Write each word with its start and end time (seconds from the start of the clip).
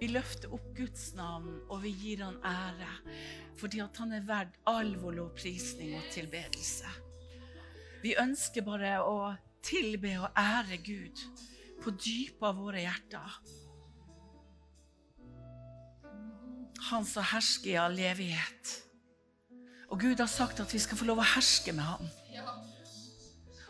Vi 0.00 0.10
løfter 0.12 0.52
opp 0.52 0.66
Guds 0.76 1.14
navn, 1.16 1.60
og 1.72 1.80
vi 1.82 1.92
gir 1.96 2.24
han 2.24 2.36
ære. 2.44 2.90
Fordi 3.56 3.80
at 3.80 3.96
han 3.96 4.12
er 4.12 4.24
verd 4.28 4.56
all 4.68 4.92
vår 5.00 5.16
lovprisning 5.22 5.94
og 5.96 6.08
tilbedelse. 6.12 6.90
Vi 8.02 8.12
ønsker 8.20 8.64
bare 8.66 8.98
å 9.02 9.16
tilbe 9.64 10.12
og 10.20 10.36
ære 10.36 10.76
Gud 10.84 11.22
på 11.82 11.92
dypet 11.96 12.44
av 12.44 12.60
våre 12.60 12.82
hjerter. 12.84 13.38
Han 16.90 17.06
som 17.08 17.24
hersker 17.32 17.72
i 17.72 17.80
all 17.80 17.96
evighet. 17.98 18.74
Og 19.88 20.00
Gud 20.02 20.20
har 20.20 20.28
sagt 20.30 20.60
at 20.60 20.72
vi 20.74 20.82
skal 20.82 20.98
få 21.00 21.08
lov 21.08 21.22
å 21.22 21.30
herske 21.34 21.72
med 21.72 21.86
Han. 21.86 22.12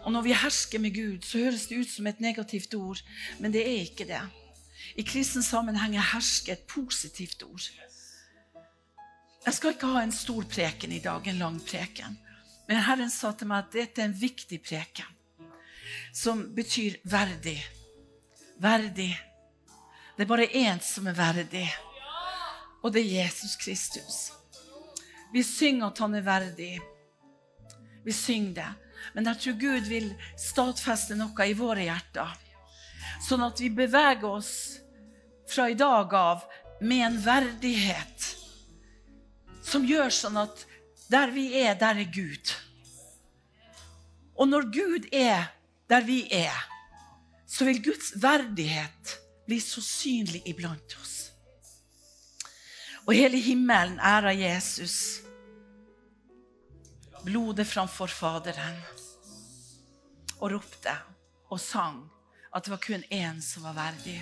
Og 0.07 0.13
når 0.15 0.23
vi 0.23 0.35
hersker 0.39 0.83
med 0.83 0.95
Gud, 0.95 1.25
så 1.27 1.39
høres 1.43 1.67
det 1.67 1.81
ut 1.83 1.91
som 1.91 2.07
et 2.07 2.21
negativt 2.23 2.75
ord, 2.79 3.01
men 3.43 3.55
det 3.55 3.65
er 3.67 3.81
ikke 3.87 4.07
det. 4.07 4.21
I 4.95 5.03
kristen 5.03 5.43
sammenheng 5.43 5.97
er 5.97 6.13
herske 6.13 6.53
et 6.55 6.67
positivt 6.71 7.43
ord. 7.43 7.67
Jeg 9.47 9.55
skal 9.55 9.75
ikke 9.75 9.91
ha 9.95 10.03
en 10.03 10.15
stor 10.15 10.47
preken 10.51 10.93
i 10.93 11.03
dag, 11.03 11.27
en 11.27 11.39
lang 11.43 11.59
preken. 11.67 12.17
Men 12.67 12.83
Herren 12.83 13.11
sa 13.11 13.31
til 13.33 13.51
meg 13.51 13.67
at 13.67 13.75
dette 13.77 14.03
er 14.03 14.09
en 14.09 14.19
viktig 14.19 14.59
preken, 14.63 15.11
som 16.15 16.43
betyr 16.55 16.99
verdig. 17.07 17.61
Verdig. 18.59 19.13
Det 20.17 20.25
er 20.25 20.31
bare 20.31 20.49
én 20.49 20.81
som 20.83 21.07
er 21.07 21.15
verdig, 21.15 21.67
og 22.83 22.93
det 22.95 23.03
er 23.05 23.27
Jesus 23.27 23.57
Kristus. 23.61 24.19
Vi 25.33 25.43
synger 25.45 25.91
at 25.91 25.99
han 26.01 26.15
er 26.15 26.25
verdig. 26.25 26.81
Vi 28.05 28.13
synger 28.13 28.55
det. 28.55 28.73
Men 29.15 29.27
jeg 29.27 29.41
tror 29.43 29.59
Gud 29.61 29.89
vil 29.91 30.09
stadfeste 30.41 31.17
noe 31.19 31.47
i 31.47 31.55
våre 31.59 31.85
hjerter. 31.85 32.33
Sånn 33.23 33.45
at 33.47 33.61
vi 33.61 33.71
beveger 33.73 34.29
oss 34.29 34.53
fra 35.49 35.69
i 35.71 35.79
dag 35.79 36.15
av 36.15 36.45
med 36.81 37.07
en 37.07 37.19
verdighet 37.23 38.27
som 39.67 39.87
gjør 39.87 40.13
sånn 40.15 40.39
at 40.39 40.65
der 41.11 41.31
vi 41.35 41.49
er, 41.63 41.75
der 41.79 42.03
er 42.03 42.11
Gud. 42.13 42.53
Og 44.37 44.49
når 44.51 44.69
Gud 44.75 45.07
er 45.15 45.49
der 45.91 46.05
vi 46.07 46.25
er, 46.35 46.57
så 47.47 47.67
vil 47.69 47.83
Guds 47.83 48.13
verdighet 48.23 49.17
bli 49.47 49.59
så 49.63 49.83
synlig 49.83 50.43
iblant 50.51 50.97
oss. 51.01 51.15
Og 53.07 53.15
hele 53.15 53.39
himmelen 53.39 54.01
ærer 54.03 54.35
Jesus. 54.35 55.23
Blodet 57.23 57.67
framfor 57.71 58.11
Faderen. 58.11 58.79
Og 60.43 60.51
ropte 60.57 60.93
og 61.49 61.61
sang 61.63 62.03
at 62.57 62.65
det 62.65 62.73
var 62.73 62.81
kun 62.81 63.05
én 63.13 63.41
som 63.45 63.67
var 63.69 63.77
verdig. 63.77 64.17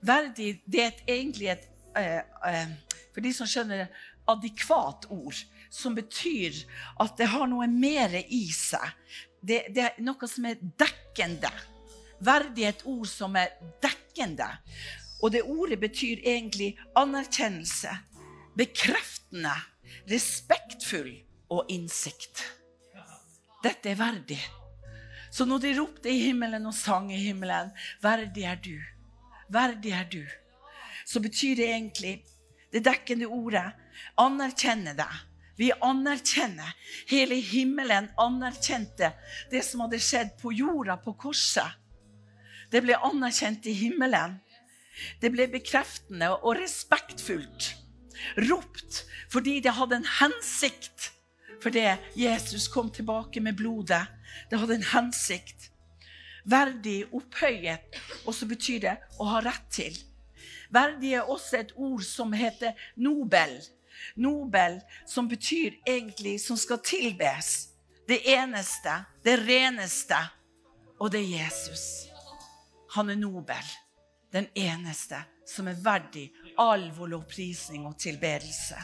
Verdig 0.00 0.50
det 0.64 0.82
er 0.84 1.00
egentlig 1.08 1.48
et 1.50 1.64
eh, 1.98 2.22
eh, 2.46 2.68
For 3.14 3.24
de 3.24 3.32
som 3.32 3.48
skjønner 3.48 3.86
adekvat 4.28 5.06
ord, 5.10 5.38
som 5.72 5.94
betyr 5.96 6.58
at 7.00 7.14
det 7.16 7.30
har 7.32 7.46
noe 7.48 7.64
mer 7.70 8.12
i 8.20 8.44
seg. 8.52 8.92
Det, 9.40 9.62
det 9.72 9.82
er 9.86 10.02
noe 10.04 10.28
som 10.28 10.44
er 10.50 10.60
dekkende. 10.60 11.50
Verdig 12.20 12.66
er 12.66 12.74
et 12.74 12.84
ord 12.84 13.08
som 13.08 13.38
er 13.40 13.54
dekkende. 13.82 14.50
Og 15.24 15.32
det 15.32 15.46
ordet 15.48 15.80
betyr 15.80 16.20
egentlig 16.28 16.74
anerkjennelse, 16.98 17.94
bekreftende, 18.58 19.54
respektfull 20.12 21.14
og 21.48 21.72
innsikt. 21.72 22.44
Dette 23.64 23.94
er 23.94 24.00
verdig. 24.04 24.42
Så 25.36 25.44
når 25.44 25.60
de 25.60 25.74
ropte 25.76 26.08
i 26.08 26.22
himmelen 26.24 26.64
og 26.64 26.74
sang 26.74 27.10
i 27.12 27.18
himmelen, 27.20 27.72
'Verdig 28.00 28.44
er 28.48 28.56
du', 28.56 28.86
'Verdig 29.52 29.92
er 29.92 30.06
du', 30.08 30.36
så 31.06 31.20
betyr 31.20 31.56
det 31.56 31.68
egentlig 31.68 32.24
det 32.72 32.84
dekkende 32.84 33.28
ordet 33.28 33.72
anerkjenne 34.18 34.94
deg. 34.96 35.12
Vi 35.56 35.70
anerkjenner. 35.82 36.72
Hele 37.08 37.38
himmelen 37.40 38.08
anerkjente 38.20 39.12
det 39.50 39.62
som 39.64 39.84
hadde 39.84 40.00
skjedd 40.00 40.34
på 40.40 40.52
jorda, 40.52 40.96
på 40.96 41.12
korset. 41.12 41.78
Det 42.72 42.82
ble 42.84 42.96
anerkjent 42.96 43.66
i 43.66 43.76
himmelen. 43.76 44.40
Det 45.20 45.30
ble 45.32 45.46
bekreftende 45.52 46.32
og 46.36 46.56
respektfullt. 46.60 47.74
Ropt 48.48 49.04
fordi 49.32 49.60
det 49.60 49.76
hadde 49.76 50.00
en 50.00 50.12
hensikt. 50.20 51.12
for 51.62 51.70
det 51.70 51.98
Jesus 52.14 52.68
kom 52.68 52.90
tilbake 52.90 53.40
med 53.40 53.56
blodet. 53.56 54.15
Det 54.50 54.58
hadde 54.60 54.78
en 54.78 54.90
hensikt. 54.92 55.70
Verdig, 56.46 57.06
opphøyet, 57.14 57.96
og 58.26 58.34
så 58.34 58.46
betyr 58.46 58.82
det 58.84 58.96
å 59.18 59.26
ha 59.32 59.40
rett 59.42 59.66
til. 59.74 59.96
Verdig 60.70 61.14
er 61.18 61.30
også 61.30 61.60
et 61.60 61.72
ord 61.76 62.04
som 62.06 62.34
heter 62.36 62.76
nobel. 62.96 63.56
Nobel, 64.16 64.80
som 65.08 65.28
betyr 65.28 65.80
egentlig 65.86 66.38
som 66.42 66.58
skal 66.60 66.82
tilbes. 66.84 67.70
Det 68.06 68.20
eneste, 68.30 69.00
det 69.24 69.40
reneste, 69.42 70.18
og 71.00 71.10
det 71.12 71.24
er 71.24 71.32
Jesus. 71.42 72.06
Han 72.94 73.10
er 73.10 73.18
nobel. 73.18 73.72
Den 74.32 74.46
eneste 74.54 75.18
som 75.46 75.68
er 75.68 75.78
verdig 75.82 76.28
all 76.58 76.90
vår 76.94 77.14
lovprisning 77.14 77.86
og 77.86 77.98
tilbedelse. 77.98 78.78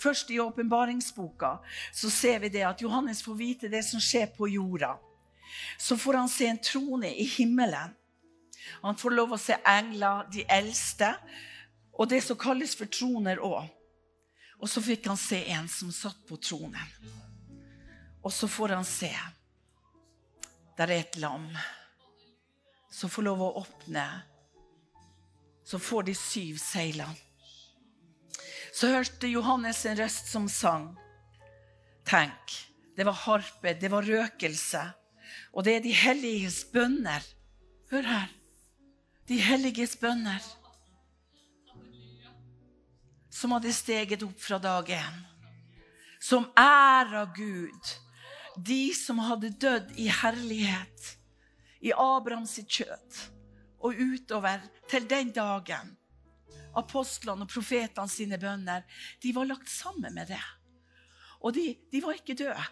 Først 0.00 0.30
i 0.30 0.40
åpenbaringsboka 0.40 1.58
så 1.92 2.10
ser 2.10 2.38
vi 2.40 2.48
det 2.48 2.64
at 2.64 2.80
Johannes 2.80 3.22
får 3.22 3.34
vite 3.36 3.68
det 3.68 3.82
som 3.84 4.00
skjer 4.00 4.30
på 4.36 4.48
jorda. 4.48 4.94
Så 5.78 5.96
får 5.96 6.14
han 6.14 6.28
se 6.28 6.46
en 6.46 6.62
trone 6.62 7.10
i 7.14 7.24
himmelen. 7.24 7.96
Han 8.82 8.96
får 8.96 9.10
lov 9.10 9.34
å 9.34 9.40
se 9.40 9.56
engler, 9.66 10.24
de 10.32 10.44
eldste, 10.48 11.10
og 11.92 12.08
det 12.08 12.22
som 12.24 12.38
kalles 12.40 12.72
for 12.78 12.88
troner 12.88 13.42
òg. 13.44 13.66
Og 14.60 14.68
så 14.68 14.80
fikk 14.84 15.08
han 15.08 15.20
se 15.20 15.42
en 15.52 15.68
som 15.68 15.92
satt 15.92 16.20
på 16.28 16.36
tronen. 16.40 16.96
Og 18.24 18.32
så 18.32 18.48
får 18.48 18.76
han 18.76 18.84
se 18.84 19.12
Der 20.76 20.88
er 20.88 21.00
et 21.00 21.16
lam 21.20 21.48
som 22.90 23.10
får 23.12 23.22
lov 23.22 23.42
å 23.44 23.50
åpne. 23.60 24.04
Så 25.64 25.78
får 25.78 26.08
de 26.08 26.14
syv 26.16 26.56
seilene. 26.58 27.29
Så 28.80 28.88
hørte 28.88 29.28
Johannes 29.28 29.82
en 29.84 29.98
røst 29.98 30.30
som 30.32 30.46
sang. 30.48 30.86
Tenk, 32.08 32.54
det 32.96 33.04
var 33.04 33.18
harpe, 33.26 33.74
det 33.76 33.90
var 33.92 34.06
røkelse. 34.08 34.80
Og 35.52 35.66
det 35.66 35.74
er 35.76 35.84
de 35.84 35.92
helliges 35.92 36.62
bønner. 36.72 37.26
Hør 37.90 38.08
her. 38.08 38.32
De 39.28 39.36
helliges 39.36 39.98
bønner 40.00 40.40
som 43.40 43.54
hadde 43.54 43.72
steget 43.72 44.24
opp 44.26 44.40
fra 44.42 44.58
dag 44.60 44.90
én. 44.92 45.20
Som 46.20 46.50
æra 46.58 47.24
Gud. 47.36 47.92
De 48.56 48.92
som 48.96 49.20
hadde 49.24 49.52
dødd 49.62 49.94
i 49.96 50.10
herlighet 50.12 51.14
i 51.80 51.92
Abrahams 51.96 52.58
kjøtt 52.66 53.20
og 53.80 53.96
utover 53.96 54.60
til 54.90 55.06
den 55.08 55.30
dagen. 55.32 55.94
Apostlene 56.78 57.46
og 57.46 57.50
profetene 57.50 58.10
sine 58.10 58.38
bønner, 58.40 58.84
de 59.22 59.32
var 59.34 59.48
lagt 59.48 59.70
sammen 59.70 60.14
med 60.14 60.30
det. 60.30 60.42
Og 61.40 61.54
de, 61.56 61.72
de 61.90 62.02
var 62.04 62.18
ikke 62.18 62.36
døde. 62.38 62.68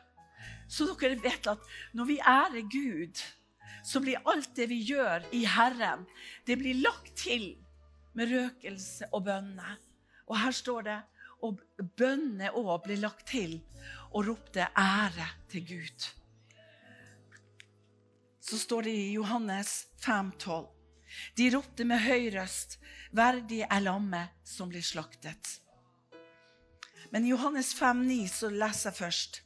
Så 0.69 0.87
dere 0.93 1.19
vet 1.23 1.49
at 1.49 1.69
når 1.97 2.09
vi 2.11 2.19
ærer 2.21 2.69
Gud, 2.71 3.23
så 3.85 4.03
blir 4.05 4.23
alt 4.29 4.51
det 4.57 4.69
vi 4.71 4.83
gjør 4.85 5.25
i 5.35 5.45
Herren, 5.49 6.05
det 6.47 6.59
blir 6.61 6.81
lagt 6.83 7.15
til 7.17 7.55
med 8.19 8.33
røkelse 8.33 9.09
og 9.13 9.25
bønner. 9.29 9.79
Og 10.29 10.37
her 10.39 10.53
står 10.53 10.87
det 10.89 10.99
og 11.47 11.61
bønnene 11.97 12.51
òg 12.59 12.83
ble 12.85 12.99
lagt 13.01 13.29
til 13.31 13.61
og 14.11 14.27
ropte 14.27 14.67
ære 14.77 15.29
til 15.53 15.67
Gud. 15.69 16.09
Så 18.49 18.59
står 18.59 18.89
det 18.89 18.95
i 18.97 19.13
Johannes 19.13 19.87
5, 20.03 20.33
12. 20.41 20.78
De 21.37 21.49
ropte 21.55 21.87
med 21.89 22.03
høy 22.05 22.29
røst, 22.35 22.79
verdig 23.17 23.63
er 23.65 23.85
lammet 23.85 24.35
som 24.45 24.71
blir 24.73 24.85
slaktet. 24.85 25.59
Men 27.11 27.25
i 27.25 27.33
Johannes 27.33 27.73
5,9 27.77 28.19
så 28.29 28.51
leser 28.53 28.91
jeg 28.91 28.99
først. 28.99 29.43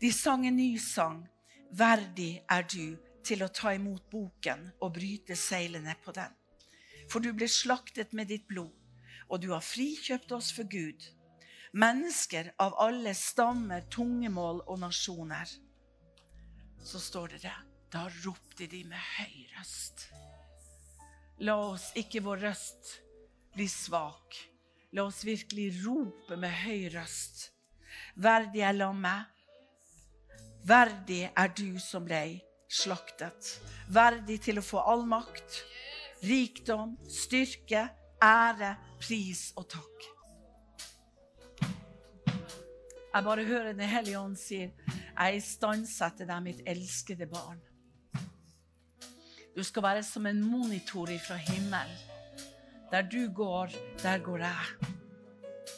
De 0.00 0.10
sang 0.12 0.46
en 0.46 0.56
ny 0.56 0.74
sang. 0.82 1.22
Verdig 1.74 2.42
er 2.50 2.64
du 2.70 2.96
til 3.24 3.42
å 3.44 3.50
ta 3.54 3.72
imot 3.74 4.06
boken 4.12 4.66
og 4.80 4.94
bryte 4.98 5.36
seilene 5.38 5.94
på 6.04 6.14
den. 6.16 6.32
For 7.10 7.22
du 7.22 7.32
ble 7.36 7.48
slaktet 7.50 8.14
med 8.16 8.30
ditt 8.32 8.46
blod, 8.48 8.72
og 9.28 9.42
du 9.42 9.50
har 9.52 9.64
frikjøpt 9.64 10.32
oss 10.36 10.50
for 10.56 10.68
Gud. 10.70 11.04
Mennesker 11.74 12.52
av 12.62 12.76
alle 12.80 13.14
stammer, 13.18 13.86
tungemål 13.90 14.62
og 14.68 14.78
nasjoner. 14.84 15.50
Så 16.84 17.00
står 17.02 17.34
det 17.34 17.42
det. 17.48 17.56
Da 17.94 18.08
ropte 18.24 18.66
de 18.66 18.82
med 18.90 18.98
høy 18.98 19.44
røst. 19.56 20.08
La 21.42 21.56
oss 21.58 21.90
ikke 21.98 22.22
vår 22.22 22.44
røst 22.46 23.00
bli 23.54 23.66
svak. 23.70 24.36
La 24.94 25.06
oss 25.08 25.24
virkelig 25.26 25.72
rope 25.82 26.36
med 26.38 26.52
høy 26.62 26.88
røst. 26.94 27.48
Verdig 28.14 28.62
er 28.62 28.76
lammet. 28.76 29.30
Verdig 30.64 31.26
er 31.34 31.50
du 31.56 31.78
som 31.82 32.06
ble 32.06 32.22
slaktet. 32.70 33.50
Verdig 33.90 34.40
til 34.46 34.58
å 34.58 34.64
få 34.64 34.80
all 34.80 35.04
makt, 35.06 35.60
rikdom, 36.24 36.96
styrke, 37.10 37.88
ære, 38.22 38.74
pris 39.02 39.50
og 39.58 39.68
takk. 39.74 40.08
Jeg 43.14 43.22
bare 43.22 43.44
hører 43.46 43.72
Den 43.72 43.88
hellige 43.88 44.18
ånd 44.18 44.36
sier, 44.36 44.72
'Jeg 45.14 45.36
istandsetter 45.36 46.26
deg, 46.26 46.42
mitt 46.42 46.62
elskede 46.66 47.26
barn'. 47.26 47.73
Du 49.54 49.62
skal 49.62 49.84
være 49.86 50.02
som 50.02 50.26
en 50.26 50.40
monitor 50.42 51.10
fra 51.22 51.36
himmelen. 51.38 51.98
Der 52.90 53.02
du 53.02 53.28
går, 53.34 53.70
der 54.02 54.18
går 54.18 54.38
jeg. 54.38 54.90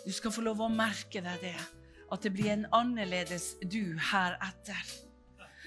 Du 0.07 0.13
skal 0.13 0.33
få 0.33 0.45
lov 0.47 0.63
å 0.65 0.69
merke 0.73 1.21
deg 1.21 1.43
det. 1.45 1.59
At 2.13 2.23
det 2.25 2.33
blir 2.33 2.53
en 2.55 2.65
annerledes 2.73 3.57
du 3.61 3.99
heretter. 4.13 4.95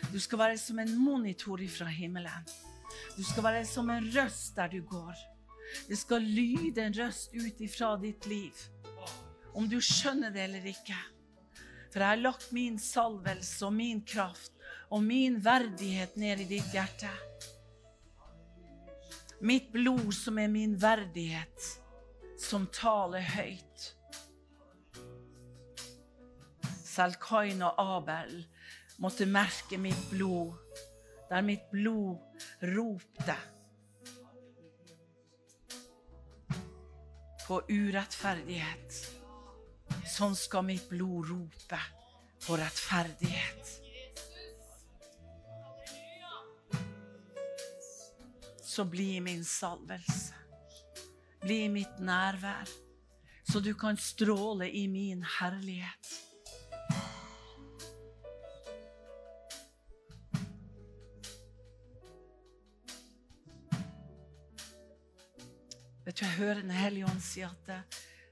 Du 0.09 0.17
skal 0.19 0.41
være 0.41 0.57
som 0.57 0.79
en 0.81 0.95
monitor 0.97 1.61
fra 1.69 1.85
himmelen. 1.93 2.49
Du 3.17 3.21
skal 3.23 3.45
være 3.45 3.65
som 3.69 3.89
en 3.93 4.09
røst 4.15 4.55
der 4.57 4.71
du 4.73 4.81
går. 4.89 5.13
Det 5.89 5.97
skal 5.99 6.25
lyde 6.25 6.81
en 6.81 6.97
røst 6.97 7.33
ut 7.35 7.61
ifra 7.61 7.93
ditt 8.01 8.25
liv. 8.25 8.55
Om 9.53 9.69
du 9.69 9.77
skjønner 9.83 10.33
det 10.33 10.47
eller 10.47 10.65
ikke. 10.71 10.97
For 11.93 12.01
jeg 12.01 12.09
har 12.09 12.23
lagt 12.23 12.49
min 12.57 12.79
salvelse 12.81 13.65
og 13.67 13.73
min 13.77 14.01
kraft 14.01 14.55
og 14.89 15.03
min 15.05 15.37
verdighet 15.45 16.17
ned 16.17 16.41
i 16.41 16.49
ditt 16.57 16.73
hjerte. 16.73 17.11
Mitt 19.41 19.71
blod 19.71 20.13
som 20.13 20.39
er 20.39 20.49
min 20.51 20.73
verdighet, 20.81 21.67
som 22.39 22.65
taler 22.75 23.23
høyt. 23.23 23.85
Selv 26.83 27.15
Kain 27.23 27.63
og 27.63 27.79
Abel 27.79 28.41
måtte 28.99 29.27
merke 29.29 29.79
mitt 29.79 30.09
blod, 30.11 30.57
der 31.29 31.45
mitt 31.45 31.69
blod 31.71 32.19
ropte 32.75 33.37
på 37.45 37.61
urettferdighet. 37.69 38.99
Sånn 40.03 40.35
skal 40.35 40.67
mitt 40.67 40.89
blod 40.91 41.31
rope 41.31 41.79
på 42.43 42.59
rettferdighet. 42.59 43.88
Så 48.79 48.85
bli 48.85 49.21
min 49.21 49.45
salvelse. 49.45 50.33
Bli 51.41 51.65
mitt 51.69 51.97
nærvær, 51.99 52.69
så 53.51 53.59
du 53.59 53.73
kan 53.75 53.97
stråle 53.99 54.69
i 54.71 54.85
min 54.87 55.25
herlighet. 55.39 56.11
Vet 66.05 66.15
du, 66.15 66.23
Jeg 66.23 66.31
hører 66.37 66.61
Den 66.61 66.71
hellige 66.71 67.05
ånd 67.11 67.19
si 67.19 67.43
at 67.43 67.67
eh, 67.67 67.83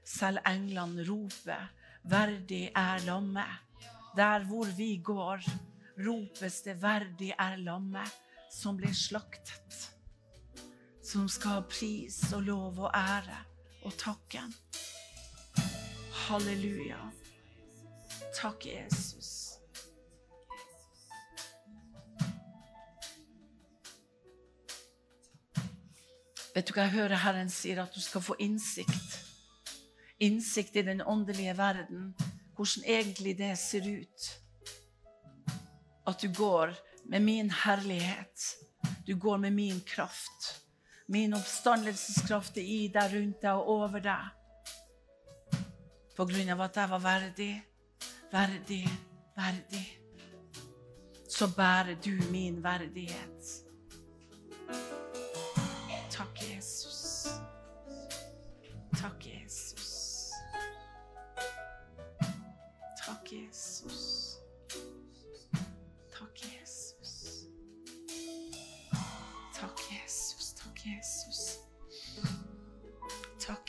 selv 0.04 0.40
englene 0.46 1.04
roper 1.04 1.68
'Verdig 2.04 2.72
er 2.72 3.04
lammet'. 3.04 3.84
Der 4.16 4.48
hvor 4.48 4.76
vi 4.76 4.96
går, 4.96 5.44
ropes 6.06 6.62
det 6.62 6.80
'Verdig 6.80 7.34
er 7.38 7.56
lammet', 7.56 8.16
som 8.50 8.76
ble 8.76 8.94
slaktet 8.94 9.57
som 11.08 11.28
skal 11.28 11.50
ha 11.50 11.60
pris 11.64 12.18
og 12.36 12.42
lov 12.44 12.80
og 12.84 12.90
ære 12.92 13.36
og 13.88 13.94
takken. 13.96 14.50
Halleluja. 16.26 16.98
Takk, 18.36 18.66
Jesus. 18.68 19.30
Vet 26.52 26.68
du 26.68 26.74
hva 26.74 26.84
jeg 26.84 26.96
hører 26.98 27.22
Herren 27.24 27.48
sier? 27.48 27.80
At 27.80 27.96
du 27.96 28.04
skal 28.04 28.26
få 28.28 28.36
innsikt. 28.44 29.18
Innsikt 30.20 30.76
i 30.76 30.84
den 30.84 31.00
åndelige 31.00 31.56
verden. 31.56 32.12
Hvordan 32.52 32.84
egentlig 32.84 33.38
det 33.40 33.54
ser 33.56 33.88
ut. 33.88 34.30
At 36.04 36.20
du 36.20 36.28
går 36.36 36.76
med 37.08 37.24
min 37.24 37.50
herlighet. 37.64 38.50
Du 39.06 39.16
går 39.16 39.36
med 39.48 39.56
min 39.56 39.80
kraft. 39.80 40.67
Min 41.08 41.34
oppstandelseskraft 41.34 42.58
er 42.60 42.66
i 42.68 42.80
deg, 42.92 43.14
rundt 43.14 43.40
deg 43.42 43.60
og 43.60 43.70
over 43.78 44.02
deg. 44.04 44.34
På 46.16 46.26
grunn 46.28 46.50
av 46.52 46.66
at 46.66 46.76
jeg 46.76 46.90
var 46.90 47.04
verdig, 47.04 47.52
verdig, 48.32 48.82
verdig. 49.38 49.86
Så 51.28 51.48
bærer 51.56 51.96
du 52.04 52.12
min 52.32 52.60
verdighet. 52.64 53.67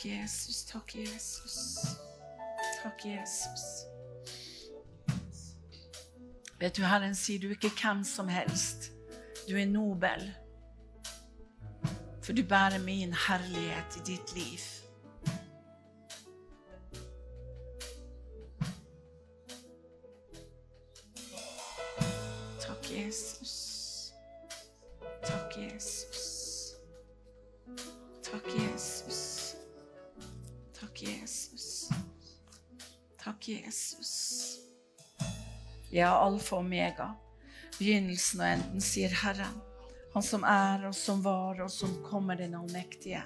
Takk, 0.00 0.12
Jesus. 0.12 0.64
Takk, 0.64 0.94
Jesus. 0.94 1.96
Takk, 2.82 3.04
Jesus. 3.04 3.86
Vet 6.58 6.76
du, 6.76 6.82
Herren 6.88 7.12
sier 7.14 7.40
du 7.40 7.50
er 7.50 7.58
ikke 7.58 7.68
hvem 7.82 8.00
som 8.08 8.28
helst. 8.32 8.92
Du 9.44 9.58
er 9.60 9.66
nobel. 9.68 10.24
For 12.22 12.32
du 12.32 12.40
bærer 12.48 12.78
min 12.80 13.12
herlighet 13.12 13.98
i 14.00 14.04
ditt 14.06 14.32
liv. 14.32 14.64
Takk, 22.64 22.90
Jesus. 22.90 24.14
Takk, 25.22 25.56
Jesus. 25.60 26.72
Takk, 28.24 28.48
Jesus. 28.56 28.99
Jesus. 33.50 34.12
Ja, 35.90 36.12
alfa 36.22 36.56
og 36.56 36.64
omega, 36.64 37.08
begynnelsen 37.78 38.40
og 38.40 38.52
enden, 38.52 38.84
sier 38.84 39.14
Herren. 39.24 39.58
Han 40.14 40.24
som 40.26 40.46
er, 40.46 40.86
og 40.88 40.94
som 40.94 41.22
var, 41.24 41.60
og 41.64 41.70
som 41.70 41.96
kommer, 42.06 42.38
den 42.38 42.54
allmektige. 42.58 43.22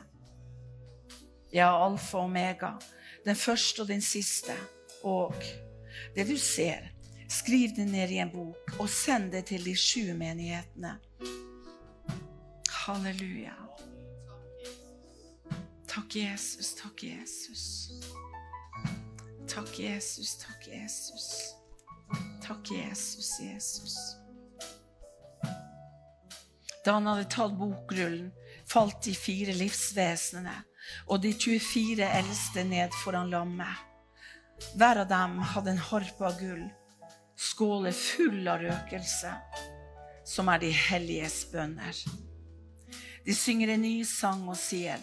Ja, 1.52 1.70
alfa 1.84 2.18
og 2.18 2.30
omega, 2.30 2.74
den 3.24 3.36
første 3.36 3.84
og 3.84 3.92
den 3.92 4.04
siste. 4.04 4.56
Og 5.04 5.36
det 6.16 6.26
du 6.28 6.36
ser, 6.40 6.88
skriv 7.28 7.76
det 7.76 7.86
ned 7.88 8.12
i 8.12 8.20
en 8.24 8.32
bok, 8.32 8.76
og 8.78 8.88
send 8.88 9.30
det 9.32 9.46
til 9.52 9.64
de 9.64 9.76
sju 9.76 10.14
menighetene. 10.16 10.96
Halleluja. 12.84 13.56
Takk, 15.88 16.16
Jesus. 16.16 16.74
Takk, 16.74 17.04
Jesus. 17.04 17.92
Takk, 19.48 19.78
Jesus. 19.78 20.36
Takk, 20.36 20.66
Jesus. 20.66 21.54
Takk, 22.42 22.70
Jesus, 22.70 23.40
Jesus. 23.40 24.16
Da 26.84 26.92
han 26.92 27.06
hadde 27.06 27.24
tatt 27.32 27.56
bokrullen, 27.58 28.30
falt 28.68 29.02
de 29.04 29.14
fire 29.16 29.54
livsvesenene 29.56 30.54
og 31.08 31.22
de 31.24 31.32
24 31.32 32.08
eldste 32.20 32.64
ned 32.68 32.96
foran 33.04 33.32
lammet. 33.32 33.84
Hver 34.76 35.02
av 35.04 35.08
dem 35.08 35.38
hadde 35.52 35.74
en 35.74 35.84
harpe 35.90 36.26
av 36.28 36.36
gull, 36.40 36.64
skåler 37.36 37.96
full 37.96 38.48
av 38.48 38.62
røkelse, 38.64 39.32
som 40.24 40.48
er 40.52 40.60
de 40.62 40.72
helliges 40.72 41.42
bønner. 41.52 42.04
De 43.24 43.36
synger 43.36 43.74
en 43.74 43.84
ny 43.84 43.96
sang 44.08 44.44
og 44.48 44.58
sier 44.60 45.00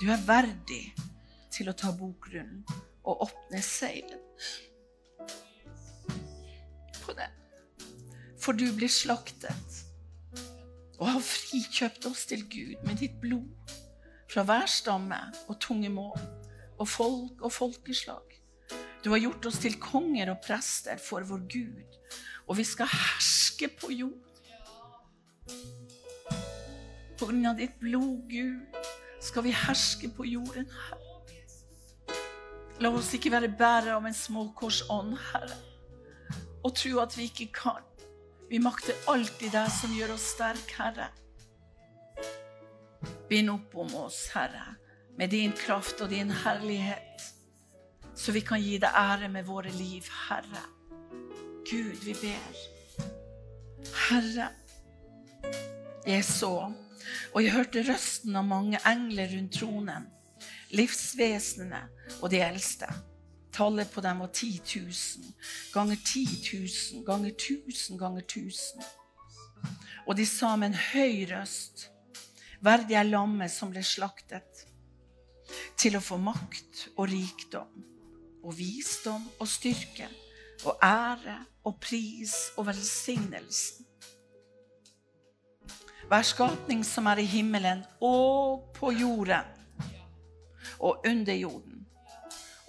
du 0.00 0.06
er 0.08 0.22
verdig 0.24 0.86
til 1.52 1.68
å 1.68 1.76
ta 1.76 1.92
bokrullen 1.92 2.64
og 3.10 3.26
åpne 3.26 3.60
seilen 3.64 4.22
på 7.02 7.14
den. 7.18 7.38
For 8.40 8.56
du 8.56 8.68
blir 8.76 8.90
slaktet 8.92 9.80
og 11.00 11.06
har 11.08 11.24
frikjøpt 11.24 12.06
oss 12.10 12.26
til 12.30 12.44
Gud 12.52 12.84
med 12.86 13.00
ditt 13.00 13.16
blod 13.22 13.74
fra 14.30 14.44
hver 14.46 14.68
stamme 14.70 15.18
og 15.48 15.58
tunge 15.62 15.90
mål 15.92 16.20
og 16.80 16.88
folk 16.88 17.42
og 17.42 17.52
folkeslag. 17.52 18.36
Du 19.04 19.10
har 19.10 19.20
gjort 19.20 19.46
oss 19.48 19.58
til 19.62 19.78
konger 19.80 20.30
og 20.32 20.42
prester 20.44 21.00
for 21.00 21.24
vår 21.24 21.44
Gud, 21.50 21.98
og 22.46 22.58
vi 22.58 22.64
skal 22.68 22.88
herske 22.92 23.70
på 23.80 23.92
jord. 23.96 24.26
På 27.20 27.28
grunn 27.28 27.44
av 27.48 27.56
ditt 27.60 27.76
blod, 27.80 28.26
Gud, 28.28 28.80
skal 29.20 29.44
vi 29.44 29.56
herske 29.56 30.12
på 30.16 30.28
jorden, 30.28 30.68
Herre. 30.68 31.09
La 32.80 32.88
oss 32.96 33.10
ikke 33.12 33.32
være 33.34 33.50
bærere 33.52 33.92
av 33.98 34.06
en 34.08 34.14
småkorsånd, 34.16 35.12
Herre, 35.30 35.56
og 36.64 36.72
tro 36.80 37.00
at 37.02 37.12
vi 37.18 37.26
ikke 37.28 37.50
kan. 37.52 37.82
Vi 38.48 38.58
makter 38.58 38.96
alltid 39.12 39.52
det 39.52 39.66
som 39.74 39.92
gjør 39.92 40.14
oss 40.14 40.30
sterke, 40.32 40.78
Herre. 40.78 41.10
Bind 43.28 43.52
opp 43.52 43.76
om 43.84 43.92
oss, 44.00 44.22
Herre, 44.32 44.78
med 45.18 45.28
din 45.34 45.52
kraft 45.52 46.00
og 46.00 46.08
din 46.14 46.32
herlighet, 46.42 47.26
så 48.16 48.32
vi 48.32 48.40
kan 48.48 48.62
gi 48.64 48.78
deg 48.80 48.96
ære 48.96 49.28
med 49.28 49.44
våre 49.44 49.72
liv, 49.76 50.08
Herre. 50.30 50.62
Gud, 51.68 52.00
vi 52.06 52.14
ber. 52.22 52.62
Herre, 54.06 54.48
jeg 56.08 56.24
så, 56.24 56.54
og 57.34 57.44
jeg 57.44 57.52
hørte 57.58 57.84
røsten 57.84 58.40
av 58.40 58.48
mange 58.48 58.80
engler 58.88 59.28
rundt 59.36 59.60
tronen, 59.60 60.08
livsvesenene 60.76 61.82
og 62.20 62.30
de 62.32 62.40
eldste. 62.44 62.88
Tallet 63.52 63.90
på 63.90 64.02
dem 64.04 64.22
var 64.22 64.30
10 64.32 64.60
000 64.76 65.34
ganger 65.74 65.96
10 65.96 66.24
000 66.94 67.04
ganger 67.06 67.30
1000 67.34 67.98
ganger 67.98 68.22
1000. 68.22 68.84
Og 70.06 70.16
de 70.16 70.26
sa 70.26 70.54
med 70.56 70.70
en 70.70 70.80
høy 70.92 71.26
røst, 71.30 71.90
verdig 72.60 72.96
er 72.96 73.08
lammet 73.08 73.50
som 73.52 73.72
ble 73.72 73.82
slaktet, 73.84 74.64
til 75.76 75.96
å 75.98 76.04
få 76.04 76.18
makt 76.22 76.86
og 76.96 77.08
rikdom 77.10 77.86
og 78.40 78.56
visdom 78.56 79.24
og 79.40 79.48
styrke 79.48 80.06
og 80.64 80.76
ære 80.84 81.36
og 81.66 81.78
pris 81.82 82.34
og 82.56 82.68
velsignelsen. 82.68 83.86
Hver 86.10 86.26
skapning 86.26 86.82
som 86.86 87.06
er 87.06 87.20
i 87.22 87.28
himmelen 87.28 87.84
og 88.02 88.70
på 88.74 88.90
jorden 88.94 89.59
og 90.80 91.06
under 91.06 91.36
jorden 91.36 91.80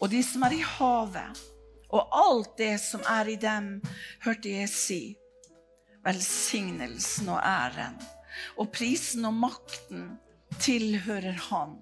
og 0.01 0.09
de 0.09 0.23
som 0.25 0.43
er 0.47 0.55
i 0.57 0.63
havet, 0.65 1.41
og 1.93 2.15
alt 2.17 2.55
det 2.57 2.73
som 2.81 3.03
er 3.09 3.29
i 3.29 3.37
dem, 3.37 3.75
hørte 4.25 4.49
jeg 4.49 4.69
si. 4.73 5.01
Velsignelsen 6.01 7.29
og 7.29 7.37
æren 7.45 7.99
og 8.57 8.71
prisen 8.73 9.27
og 9.29 9.35
makten 9.37 10.07
tilhører 10.57 11.37
Han 11.51 11.75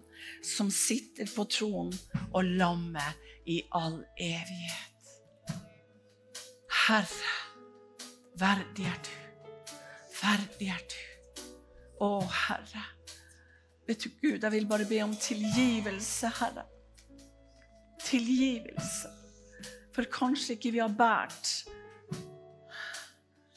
som 0.43 0.67
sitter 0.73 1.29
på 1.31 1.45
tronen 1.47 1.95
og 2.33 2.43
lammet 2.59 3.29
i 3.47 3.61
all 3.71 4.01
evighet. 4.19 5.13
Herre, 6.81 7.31
verdig 8.35 8.91
er 8.91 9.01
du. 9.07 9.15
Verdig 10.19 10.71
er 10.75 10.87
du. 10.91 11.01
Å, 12.03 12.15
Herre. 12.43 12.98
Vet 13.89 14.03
du, 14.05 14.11
Gud, 14.21 14.37
jeg 14.37 14.51
vil 14.53 14.67
bare 14.69 14.85
be 14.85 15.01
om 15.03 15.15
tilgivelse, 15.17 16.29
Herre 16.39 16.69
tilgivelse. 18.09 19.09
For 19.95 20.07
kanskje 20.11 20.55
ikke 20.55 20.73
vi 20.75 20.83
har 20.83 20.93
båret 20.93 21.55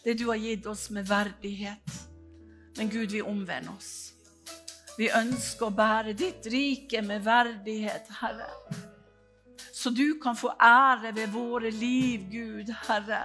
det 0.03 0.17
du 0.19 0.27
har 0.33 0.41
gitt 0.43 0.67
oss 0.67 0.89
med 0.91 1.07
verdighet. 1.07 1.99
Men 2.77 2.91
Gud, 2.91 3.13
vi 3.13 3.23
omvender 3.23 3.77
oss. 3.77 3.93
Vi 4.99 5.07
ønsker 5.15 5.69
å 5.69 5.77
bære 5.77 6.17
ditt 6.19 6.49
rike 6.51 7.03
med 7.07 7.23
verdighet, 7.25 8.11
Herre. 8.19 8.49
Så 9.73 9.93
du 9.95 10.19
kan 10.23 10.37
få 10.37 10.51
ære 10.59 11.15
ved 11.15 11.31
våre 11.33 11.71
liv, 11.71 12.27
Gud, 12.33 12.75
Herre. 12.89 13.23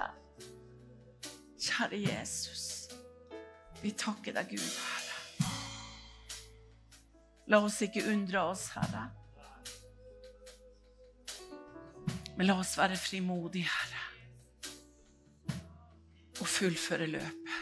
Kjære 1.58 1.98
Jesus, 2.04 2.64
vi 3.82 3.90
takker 3.90 4.38
deg, 4.38 4.54
Gud, 4.54 4.70
Herre. 4.78 5.07
La 7.48 7.62
oss 7.64 7.80
ikke 7.80 8.04
undre 8.12 8.42
oss, 8.50 8.66
Herre. 8.76 9.06
Men 12.36 12.46
la 12.46 12.58
oss 12.60 12.74
være 12.78 12.96
frimodige, 12.96 13.64
Herre, 13.64 14.02
og 16.40 16.46
fullføre 16.46 17.06
løpet. 17.06 17.56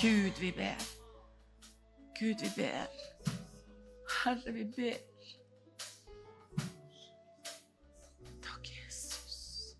Gud, 0.00 0.40
vi 0.40 0.52
ber. 0.56 0.80
Gud, 2.18 2.40
vi 2.42 2.50
ber. 2.56 2.86
Herre, 4.24 4.52
vi 4.52 4.64
ber. 4.76 4.96
Takk, 8.42 8.72
Jesus. 8.72 9.76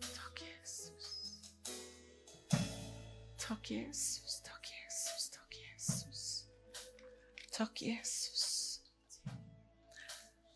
Takk, 0.00 0.42
Jesus. 0.42 1.10
Takk, 3.38 3.70
Jesus. 3.70 4.29
Takk, 7.60 7.82
Jesus. 7.82 8.80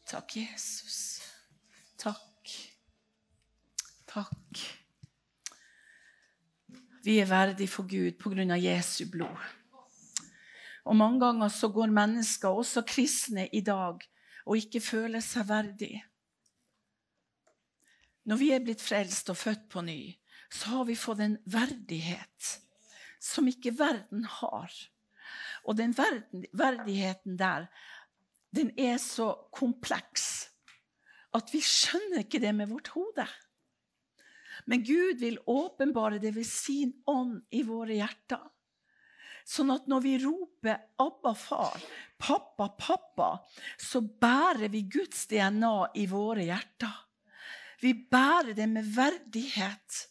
Takk, 0.06 0.36
Jesus. 0.36 1.20
Takk. 2.00 2.52
Takk. 4.08 4.62
Vi 7.04 7.18
er 7.18 7.28
verdige 7.28 7.68
for 7.68 7.84
Gud 7.84 8.16
på 8.16 8.32
grunn 8.32 8.54
av 8.56 8.62
Jesu 8.62 9.04
blod. 9.12 9.36
Og 10.88 10.96
mange 10.96 11.20
ganger 11.20 11.52
så 11.52 11.68
går 11.68 11.92
mennesker, 11.92 12.48
også 12.48 12.86
kristne 12.88 13.50
i 13.52 13.60
dag, 13.60 14.00
og 14.48 14.56
ikke 14.56 14.80
føler 14.80 15.20
seg 15.20 15.50
verdige. 15.52 16.00
Når 18.24 18.40
vi 18.40 18.50
er 18.56 18.64
blitt 18.64 18.80
frelst 18.80 19.28
og 19.28 19.42
født 19.42 19.68
på 19.68 19.84
ny, 19.84 20.00
så 20.48 20.78
har 20.78 20.88
vi 20.88 20.96
fått 20.96 21.20
en 21.20 21.36
verdighet 21.44 22.56
som 23.20 23.52
ikke 23.52 23.76
verden 23.76 24.24
har. 24.40 24.72
Og 25.64 25.76
den 25.78 25.94
verdigheten 25.96 27.38
der, 27.40 27.68
den 28.54 28.70
er 28.78 28.98
så 29.02 29.32
kompleks 29.52 30.50
at 31.34 31.50
vi 31.50 31.60
skjønner 31.64 32.22
ikke 32.22 32.40
det 32.42 32.52
med 32.54 32.70
vårt 32.70 32.92
hode. 32.94 33.26
Men 34.70 34.84
Gud 34.86 35.18
vil 35.20 35.40
åpenbare 35.50 36.20
det 36.22 36.34
ved 36.36 36.46
sin 36.46 36.92
ånd 37.10 37.40
i 37.50 37.64
våre 37.66 37.96
hjerter. 37.98 38.44
Sånn 39.44 39.74
at 39.74 39.88
når 39.90 40.00
vi 40.00 40.14
roper 40.22 40.78
'Abba, 40.96 41.34
far', 41.36 41.82
'Pappa, 42.16 42.70
pappa', 42.78 43.42
så 43.76 44.00
bærer 44.00 44.70
vi 44.72 44.86
Guds 44.88 45.26
DNA 45.28 45.90
i 46.00 46.06
våre 46.08 46.46
hjerter. 46.46 46.94
Vi 47.82 47.92
bærer 47.92 48.54
det 48.56 48.68
med 48.68 48.88
verdighet. 48.94 50.06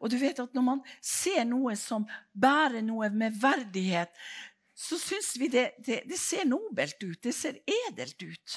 Og 0.00 0.10
du 0.10 0.16
vet 0.20 0.38
at 0.40 0.54
når 0.56 0.64
man 0.64 0.80
ser 1.04 1.44
noe 1.48 1.76
som 1.76 2.06
bærer 2.32 2.80
noe 2.84 3.10
med 3.12 3.36
verdighet, 3.40 4.12
så 4.74 4.96
syns 4.98 5.34
vi 5.36 5.50
det, 5.52 5.66
det, 5.84 6.02
det 6.08 6.18
ser 6.18 6.46
nobelt 6.48 7.02
ut. 7.04 7.18
Det 7.20 7.34
ser 7.36 7.60
edelt 7.68 8.22
ut. 8.22 8.54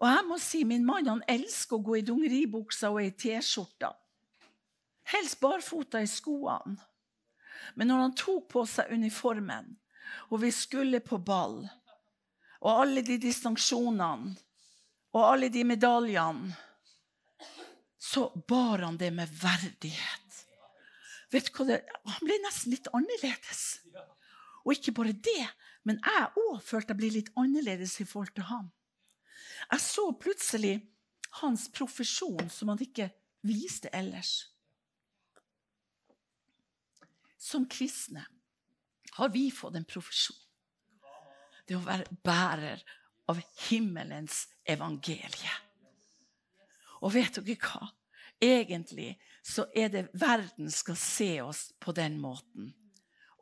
Og 0.00 0.08
jeg 0.08 0.24
må 0.26 0.38
si, 0.40 0.62
Min 0.64 0.86
mann 0.88 1.10
han 1.10 1.20
elsker 1.28 1.76
å 1.76 1.84
gå 1.84 1.98
i 2.00 2.06
dungeribuksa 2.06 2.90
og 2.90 3.04
i 3.04 3.12
T-skjorta. 3.12 3.92
Helst 5.12 5.38
barfota 5.42 6.00
i 6.00 6.08
skoene. 6.08 6.78
Men 7.76 7.92
når 7.92 8.00
han 8.00 8.16
tok 8.18 8.48
på 8.56 8.64
seg 8.66 8.90
uniformen, 8.90 9.68
og 10.32 10.42
vi 10.42 10.50
skulle 10.52 11.00
på 11.04 11.20
ball, 11.22 11.60
og 12.62 12.72
alle 12.72 13.04
de 13.06 13.18
distinksjonene 13.20 14.34
og 15.12 15.22
alle 15.28 15.50
de 15.52 15.62
medaljene, 15.68 16.54
så 18.02 18.26
bar 18.48 18.82
han 18.82 18.96
det 18.98 19.12
med 19.14 19.30
verdighet. 19.42 20.21
Vet 21.32 21.48
hva 21.56 21.64
det, 21.68 21.80
Han 22.04 22.28
ble 22.28 22.36
nesten 22.44 22.74
litt 22.74 22.90
annerledes. 22.92 23.80
Og 24.62 24.76
ikke 24.76 24.94
bare 24.94 25.16
det, 25.16 25.48
men 25.88 25.98
jeg 26.04 26.28
òg 26.38 26.60
følte 26.62 26.92
jeg 26.92 27.00
ble 27.00 27.10
litt 27.16 27.32
annerledes 27.40 27.96
i 28.02 28.06
forhold 28.06 28.34
til 28.36 28.46
ham. 28.50 28.68
Jeg 29.72 29.80
så 29.82 30.04
plutselig 30.20 30.76
hans 31.40 31.68
profesjon 31.72 32.50
som 32.52 32.70
han 32.70 32.82
ikke 32.84 33.08
viste 33.48 33.90
ellers. 33.96 34.52
Som 37.42 37.66
kristne 37.66 38.22
har 39.16 39.32
vi 39.34 39.48
fått 39.50 39.80
en 39.80 39.88
profesjon. 39.88 40.38
Det 41.66 41.78
å 41.78 41.84
være 41.84 42.20
bærer 42.24 42.82
av 43.30 43.40
himmelens 43.68 44.46
evangelie. 44.68 45.56
Og 47.02 47.14
vet 47.16 47.40
dere 47.40 47.58
hva? 47.58 47.88
Egentlig 48.42 49.14
så 49.42 49.66
er 49.74 49.90
det 49.90 50.06
verden 50.14 50.70
skal 50.70 50.96
se 50.98 51.32
oss 51.42 51.72
på 51.82 51.92
den 51.96 52.18
måten. 52.22 52.72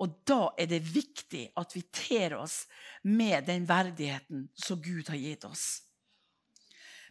Og 0.01 0.17
da 0.25 0.49
er 0.59 0.71
det 0.71 0.81
viktig 0.89 1.51
at 1.61 1.77
vi 1.77 1.83
ter 1.93 2.35
oss 2.39 2.65
med 3.05 3.45
den 3.51 3.67
verdigheten 3.69 4.49
som 4.57 4.81
Gud 4.81 5.13
har 5.13 5.21
gitt 5.21 5.45
oss. 5.45 5.83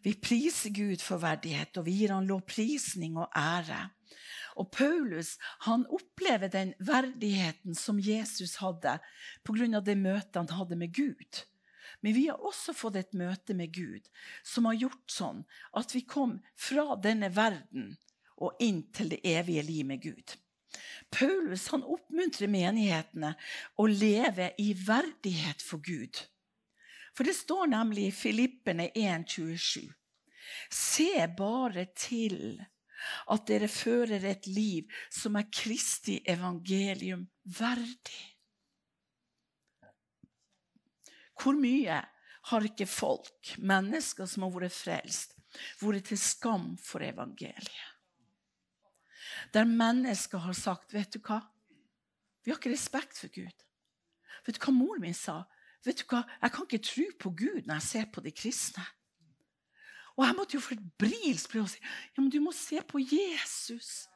Vi 0.02 0.16
priser 0.16 0.74
Gud 0.74 1.04
for 1.04 1.22
verdighet, 1.22 1.76
og 1.78 1.86
vi 1.86 2.00
gir 2.00 2.16
han 2.16 2.28
lovprisning 2.30 3.20
og 3.20 3.30
ære. 3.36 3.90
Og 4.60 4.72
Paulus 4.74 5.36
han 5.68 5.86
opplever 5.92 6.50
den 6.52 6.74
verdigheten 6.80 7.78
som 7.78 8.00
Jesus 8.02 8.58
hadde 8.64 8.98
pga. 9.46 9.80
det 9.80 9.98
møtet 9.98 10.36
han 10.36 10.50
hadde 10.50 10.76
med 10.76 10.94
Gud. 10.96 11.46
Men 12.02 12.16
vi 12.16 12.28
har 12.28 12.42
også 12.42 12.74
fått 12.74 12.96
et 12.96 13.14
møte 13.14 13.54
med 13.54 13.74
Gud 13.76 14.08
som 14.44 14.66
har 14.66 14.74
gjort 14.74 15.12
sånn 15.12 15.44
at 15.76 15.94
vi 15.94 16.02
kom 16.02 16.40
fra 16.56 16.96
denne 16.96 17.30
verden 17.36 17.98
og 18.40 18.62
inn 18.64 18.86
til 18.96 19.12
det 19.14 19.20
evige 19.28 19.64
liv 19.68 19.86
med 19.86 20.02
Gud. 20.04 20.36
Paulus 21.12 21.68
han 21.74 21.84
oppmuntrer 21.84 22.52
menighetene 22.52 23.34
å 23.82 23.86
leve 23.90 24.52
i 24.62 24.72
verdighet 24.78 25.64
for 25.66 25.82
Gud. 25.84 26.22
For 27.18 27.28
det 27.28 27.36
står 27.36 27.72
nemlig 27.72 28.10
i 28.10 28.16
Filippene 28.16 28.90
1,27.: 28.96 29.90
Se 30.70 31.28
bare 31.38 31.88
til 31.98 32.60
at 33.34 33.48
dere 33.48 33.68
fører 33.72 34.26
et 34.30 34.48
liv 34.48 34.90
som 35.12 35.38
er 35.40 35.50
Kristi 35.52 36.20
evangelium 36.28 37.26
verdig. 37.44 38.20
Hvor 41.40 41.56
mye 41.56 42.02
har 42.50 42.66
ikke 42.68 42.88
folk, 42.90 43.54
mennesker 43.58 44.28
som 44.28 44.44
har 44.46 44.56
vært 44.58 44.76
frelst, 44.76 45.36
vært 45.80 46.10
til 46.12 46.20
skam 46.20 46.74
for 46.84 47.04
evangeliet? 47.06 47.89
Der 49.54 49.66
mennesker 49.66 50.38
har 50.38 50.54
sagt, 50.54 50.94
'Vet 50.94 51.14
du 51.14 51.20
hva? 51.20 51.40
Vi 52.44 52.52
har 52.52 52.58
ikke 52.58 52.72
respekt 52.72 53.18
for 53.18 53.28
Gud.' 53.28 53.66
Vet 54.46 54.56
du 54.56 54.66
hva 54.66 54.74
mor 54.74 55.00
min 55.00 55.14
sa? 55.14 55.44
Vet 55.86 56.02
du 56.02 56.08
hva? 56.10 56.24
Jeg 56.42 56.52
kan 56.52 56.68
ikke 56.68 56.84
tro 56.84 57.04
på 57.20 57.30
Gud 57.30 57.66
når 57.66 57.74
jeg 57.80 57.82
ser 57.82 58.06
på 58.14 58.22
de 58.22 58.32
kristne. 58.32 58.86
Og 60.18 60.26
jeg 60.26 60.36
måtte 60.36 60.58
jo 60.58 60.64
febrilsk 60.64 61.52
prøve 61.52 61.68
å 61.68 61.72
si 61.72 61.80
ja, 61.80 62.22
men 62.22 62.32
du 62.32 62.40
må 62.44 62.52
se 62.56 62.82
på 62.84 63.00
Jesus. 63.00 64.08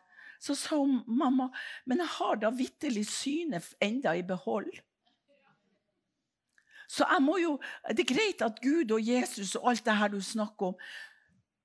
Så 0.44 0.56
sa 0.60 0.76
hun 0.76 1.00
mamma, 1.08 1.48
men 1.88 2.04
jeg 2.04 2.12
har 2.18 2.42
da 2.42 2.50
vitterlig 2.52 3.06
synet 3.08 3.70
enda 3.82 4.12
i 4.12 4.26
behold. 4.28 4.68
Så 6.92 7.08
jeg 7.08 7.24
må 7.24 7.38
jo, 7.40 7.56
Det 7.96 8.04
er 8.04 8.14
greit 8.14 8.44
at 8.44 8.60
Gud 8.62 8.92
og 8.92 9.08
Jesus 9.08 9.56
og 9.56 9.70
alt 9.72 9.86
det 9.86 9.96
her 9.96 10.12
du 10.12 10.20
snakker 10.22 10.74
om, 10.74 10.76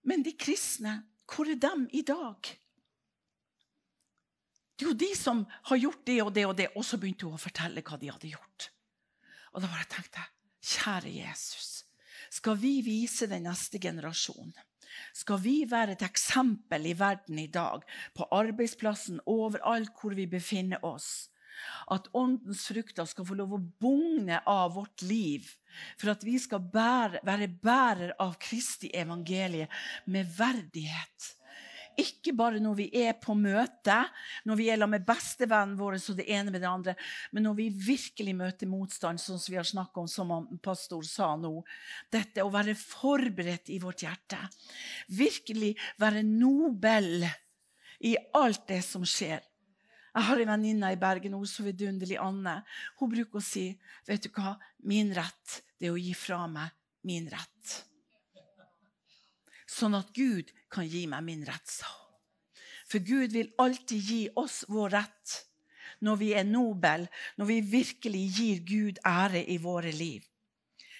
men 0.06 0.22
de 0.22 0.32
kristne, 0.38 1.02
hvor 1.26 1.50
er 1.50 1.58
dem 1.58 1.88
i 1.92 2.02
dag? 2.02 2.38
Det 4.78 4.86
er 4.86 4.92
jo 4.92 4.98
de 5.00 5.10
som 5.18 5.42
har 5.70 5.80
gjort 5.82 6.04
det 6.06 6.20
og 6.22 6.32
det 6.36 6.46
og 6.46 6.54
det. 6.58 6.68
Og 6.78 6.86
så 6.86 7.00
begynte 7.00 7.26
hun 7.26 7.34
å 7.34 7.42
fortelle 7.42 7.82
hva 7.82 7.98
de 7.98 8.12
hadde 8.12 8.30
gjort. 8.30 8.70
Og 9.52 9.64
da 9.64 9.70
bare 9.72 9.88
tenkte 9.90 10.22
jeg, 10.22 10.34
kjære 10.78 11.12
Jesus, 11.16 11.68
skal 12.38 12.58
vi 12.60 12.78
vise 12.86 13.26
den 13.30 13.48
neste 13.48 13.80
generasjonen 13.82 14.54
skal 15.16 15.40
vi 15.42 15.62
være 15.68 15.96
et 15.96 16.04
eksempel 16.06 16.88
i 16.90 16.94
verden 16.98 17.38
i 17.40 17.48
dag, 17.52 17.84
på 18.14 18.26
arbeidsplassen, 18.34 19.22
overalt 19.26 19.94
hvor 20.00 20.16
vi 20.16 20.28
befinner 20.30 20.84
oss, 20.86 21.28
at 21.90 22.08
åndens 22.16 22.66
frukter 22.70 23.08
skal 23.08 23.26
få 23.26 23.38
lov 23.38 23.56
å 23.56 23.62
bugne 23.82 24.40
av 24.46 24.76
vårt 24.76 25.02
liv, 25.06 25.48
for 25.98 26.12
at 26.14 26.24
vi 26.26 26.38
skal 26.40 26.62
bære, 26.62 27.22
være 27.26 27.50
bærer 27.62 28.14
av 28.22 28.36
Kristi 28.42 28.90
evangelie 28.94 29.68
med 30.06 30.30
verdighet. 30.38 31.34
Ikke 31.98 32.32
bare 32.36 32.60
når 32.62 32.76
vi 32.78 32.86
er 33.00 33.16
på 33.18 33.34
møte, 33.34 33.96
når 34.46 34.58
vi 34.60 34.68
er 34.70 34.84
med 34.86 35.06
bestevennen 35.06 35.74
vår 35.78 35.96
og 35.98 36.18
det 36.18 36.28
ene 36.30 36.52
med 36.54 36.62
det 36.62 36.70
andre, 36.70 36.94
men 37.34 37.48
når 37.48 37.56
vi 37.58 37.68
virkelig 37.88 38.34
møter 38.38 38.70
motstand, 38.70 39.18
sånn 39.18 39.40
som 39.42 39.52
vi 39.52 39.58
har 39.58 39.66
snakket 39.66 40.02
om, 40.04 40.08
som 40.10 40.60
pastor 40.62 41.02
sa 41.06 41.32
nå. 41.36 41.50
Dette 42.12 42.46
å 42.46 42.52
være 42.54 42.76
forberedt 42.78 43.72
i 43.74 43.80
vårt 43.82 44.06
hjerte. 44.06 44.38
Virkelig 45.10 45.74
være 45.98 46.22
nobel 46.22 47.26
i 48.06 48.14
alt 48.38 48.68
det 48.70 48.82
som 48.86 49.02
skjer. 49.02 49.42
Jeg 50.14 50.26
har 50.30 50.40
en 50.42 50.50
venninne 50.54 50.94
i 50.94 50.98
Bergen, 50.98 51.34
hun 51.34 51.46
så 51.46 51.66
vidunderlig 51.66 52.18
Anne. 52.22 52.60
Hun 52.98 53.10
bruker 53.12 53.42
å 53.42 53.44
si 53.44 53.68
vet 54.06 54.24
du 54.24 54.32
hva, 54.38 54.56
min 54.86 55.12
rett 55.14 55.60
det 55.78 55.90
er 55.90 55.94
å 55.94 56.00
gi 56.00 56.14
fra 56.18 56.44
meg 56.50 56.74
min 57.06 57.28
rett 57.30 57.87
sånn 59.78 59.96
at 59.98 60.12
Gud 60.16 60.50
kan 60.72 60.86
gi 60.88 61.06
meg 61.10 61.24
min 61.26 61.44
rett, 61.46 61.66
sa 61.70 61.86
hun. 61.86 62.08
For 62.88 63.04
Gud 63.04 63.34
vil 63.36 63.52
alltid 63.60 64.10
gi 64.10 64.22
oss 64.40 64.62
vår 64.72 64.94
rett 64.96 65.36
når 66.04 66.16
vi 66.20 66.28
er 66.36 66.46
nobel, 66.46 67.06
når 67.36 67.48
vi 67.50 67.58
virkelig 67.74 68.24
gir 68.38 68.60
Gud 68.66 69.00
ære 69.06 69.42
i 69.50 69.58
våre 69.60 69.92
liv. 69.92 70.24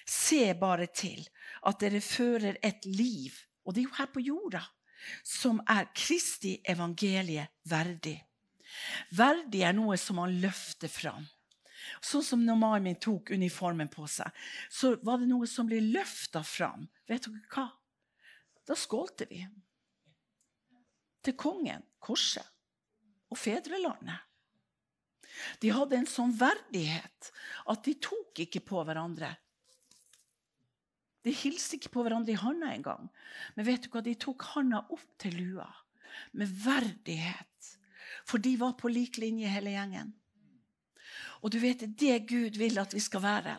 Se 0.09 0.53
bare 0.59 0.89
til 0.93 1.21
at 1.69 1.79
dere 1.81 2.01
fører 2.01 2.57
et 2.65 2.85
liv, 2.85 3.33
og 3.65 3.73
det 3.73 3.83
er 3.83 3.87
jo 3.87 3.97
her 3.97 4.11
på 4.13 4.23
jorda, 4.25 4.61
som 5.23 5.61
er 5.69 5.89
Kristi 5.95 6.57
evangelie 6.67 7.45
verdig. 7.69 8.17
Verdig 9.15 9.63
er 9.65 9.75
noe 9.77 9.97
som 9.97 10.19
man 10.21 10.35
løfter 10.41 10.91
fram. 10.91 11.25
Sånn 12.05 12.25
som 12.25 12.41
når 12.45 12.57
mannen 12.59 12.89
min 12.89 12.99
tok 13.01 13.31
uniformen 13.33 13.89
på 13.89 14.05
seg, 14.09 14.29
så 14.69 14.93
var 15.05 15.21
det 15.21 15.29
noe 15.29 15.47
som 15.49 15.69
ble 15.69 15.79
løfta 15.93 16.43
fram. 16.45 16.85
Vet 17.09 17.25
dere 17.25 17.45
hva? 17.53 17.69
Da 18.69 18.77
skålte 18.77 19.25
vi. 19.29 19.41
Til 21.25 21.35
kongen, 21.35 21.81
korset 21.99 22.45
og 23.29 23.37
fedrelandet. 23.37 24.21
De 25.61 25.71
hadde 25.73 25.97
en 25.97 26.09
sånn 26.09 26.33
verdighet 26.37 27.29
at 27.71 27.83
de 27.85 27.95
tok 28.01 28.41
ikke 28.45 28.61
på 28.65 28.81
hverandre. 28.85 29.31
De 31.25 31.33
hilste 31.35 31.77
ikke 31.77 31.91
på 31.93 32.03
hverandre 32.05 32.33
i 32.33 32.39
handa 32.39 32.71
engang. 32.73 33.09
Men 33.55 33.67
vet 33.67 33.85
du 33.85 33.91
hva? 33.93 34.03
de 34.05 34.15
tok 34.19 34.45
handa 34.53 34.83
opp 34.87 35.05
til 35.21 35.35
lua 35.39 35.67
med 36.37 36.51
verdighet. 36.63 37.73
For 38.27 38.41
de 38.41 38.55
var 38.59 38.75
på 38.79 38.91
lik 38.91 39.19
linje, 39.21 39.49
hele 39.51 39.73
gjengen. 39.75 40.13
Og 41.39 41.53
du 41.53 41.59
vet, 41.61 41.79
det 41.79 42.09
er 42.09 42.19
det 42.19 42.29
Gud 42.29 42.57
vil 42.59 42.79
at 42.81 42.93
vi 42.93 43.01
skal 43.03 43.23
være. 43.23 43.57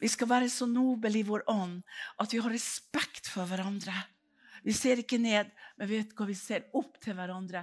Vi 0.00 0.08
skal 0.08 0.30
være 0.30 0.48
så 0.52 0.68
nobel 0.70 1.18
i 1.20 1.26
vår 1.26 1.44
ånd 1.50 1.82
at 2.22 2.32
vi 2.32 2.40
har 2.40 2.54
respekt 2.54 3.28
for 3.28 3.48
hverandre. 3.48 3.96
Vi 4.68 4.74
ser 4.76 5.00
ikke 5.00 5.16
ned, 5.16 5.48
men 5.80 5.88
vet 5.88 6.10
hva 6.12 6.26
vi 6.28 6.34
ser 6.36 6.66
opp 6.76 6.98
til 7.00 7.14
hverandre. 7.16 7.62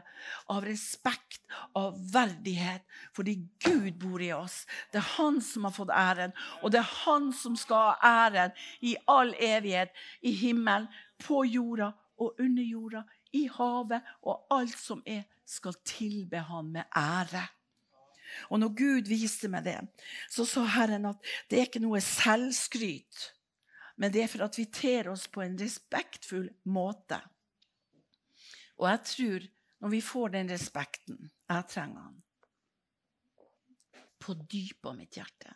Av 0.49 0.63
respekt, 0.65 1.43
av 1.77 1.99
verdighet, 2.09 2.81
fordi 3.13 3.35
Gud 3.61 3.99
bor 4.01 4.23
i 4.25 4.31
oss. 4.33 4.63
Det 4.89 4.97
er 4.97 5.11
Han 5.19 5.37
som 5.45 5.67
har 5.67 5.75
fått 5.75 5.93
æren, 5.93 6.33
og 6.63 6.73
det 6.73 6.81
er 6.81 6.95
Han 7.03 7.29
som 7.37 7.53
skal 7.61 7.91
ha 7.91 8.25
æren 8.25 8.55
i 8.81 8.95
all 9.05 9.35
evighet. 9.37 9.93
I 10.25 10.33
himmelen, 10.33 10.89
på 11.21 11.43
jorda 11.45 11.91
og 12.17 12.41
under 12.41 12.65
jorda, 12.65 13.03
i 13.37 13.45
havet 13.53 14.09
og 14.25 14.49
alt 14.57 14.79
som 14.79 15.05
er, 15.05 15.21
skal 15.45 15.77
tilbe 15.85 16.41
Han 16.49 16.73
med 16.73 16.89
ære. 16.89 17.45
Og 18.49 18.59
når 18.63 18.73
Gud 18.81 19.13
viste 19.13 19.45
meg 19.53 19.69
det, 19.69 19.77
så 20.33 20.41
sa 20.49 20.65
Herren 20.79 21.05
at 21.13 21.33
det 21.51 21.61
er 21.61 21.69
ikke 21.69 21.85
noe 21.85 22.01
selvskryt 22.01 23.34
men 23.95 24.11
det 24.11 24.25
er 24.25 24.31
for 24.31 24.45
at 24.45 24.57
vi 24.59 24.65
ter 24.73 25.09
oss 25.11 25.27
på 25.31 25.43
en 25.43 25.57
respektfull 25.59 26.49
måte. 26.71 27.19
Og 28.79 28.89
jeg 28.89 29.01
tror, 29.11 29.47
når 29.83 29.93
vi 29.93 30.01
får 30.03 30.35
den 30.35 30.49
respekten 30.51 31.31
Jeg 31.45 31.67
trenger 31.69 32.01
han. 32.01 32.21
På 34.19 34.33
dypet 34.33 34.87
av 34.89 34.95
mitt 34.97 35.13
hjerte 35.13 35.53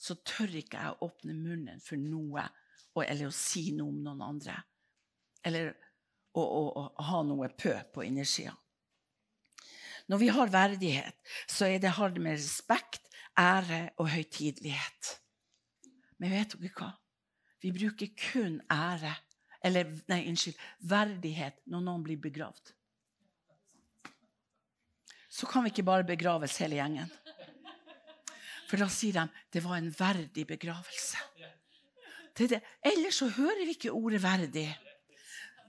så 0.00 0.16
tør 0.24 0.52
ikke 0.60 0.80
jeg 0.80 0.92
å 0.92 1.06
åpne 1.08 1.34
munnen 1.36 1.80
for 1.84 2.00
noe 2.00 2.44
eller 3.00 3.28
å 3.28 3.34
si 3.34 3.70
noe 3.76 3.88
om 3.88 4.00
noen 4.04 4.22
andre. 4.24 4.56
Eller 5.46 5.70
å, 6.36 6.42
å, 6.42 6.62
å 6.76 7.06
ha 7.08 7.20
noe 7.24 7.48
pø 7.56 7.72
på 7.94 8.04
innersida. 8.04 8.52
Når 10.10 10.20
vi 10.20 10.28
har 10.34 10.52
verdighet, 10.52 11.16
så 11.46 11.68
er 11.70 11.78
det, 11.80 11.94
har 11.96 12.12
det 12.12 12.22
med 12.24 12.36
respekt, 12.36 13.06
ære 13.38 13.92
og 14.00 14.10
høytidelighet. 14.10 15.12
Men 16.18 16.34
vet 16.34 16.56
dere 16.58 16.72
hva? 16.76 16.90
Vi 17.60 17.72
bruker 17.72 18.12
kun 18.16 18.60
ære, 18.72 19.12
eller 19.64 19.88
nei, 20.08 20.22
unnskyld, 20.30 20.56
verdighet 20.88 21.58
når 21.68 21.84
noen 21.84 22.04
blir 22.04 22.20
begravd. 22.20 22.72
Så 25.30 25.46
kan 25.46 25.64
vi 25.64 25.72
ikke 25.72 25.86
bare 25.86 26.06
begraves 26.08 26.56
hele 26.62 26.80
gjengen. 26.80 27.10
For 28.70 28.80
da 28.80 28.86
sier 28.90 29.18
de 29.18 29.26
det 29.52 29.64
var 29.64 29.78
en 29.78 29.90
verdig 29.92 30.46
begravelse. 30.46 31.18
Det 32.38 32.48
det. 32.54 32.60
Ellers 32.86 33.18
så 33.20 33.28
hører 33.28 33.64
vi 33.66 33.74
ikke 33.74 33.92
ordet 33.92 34.22
'verdig'. 34.22 34.78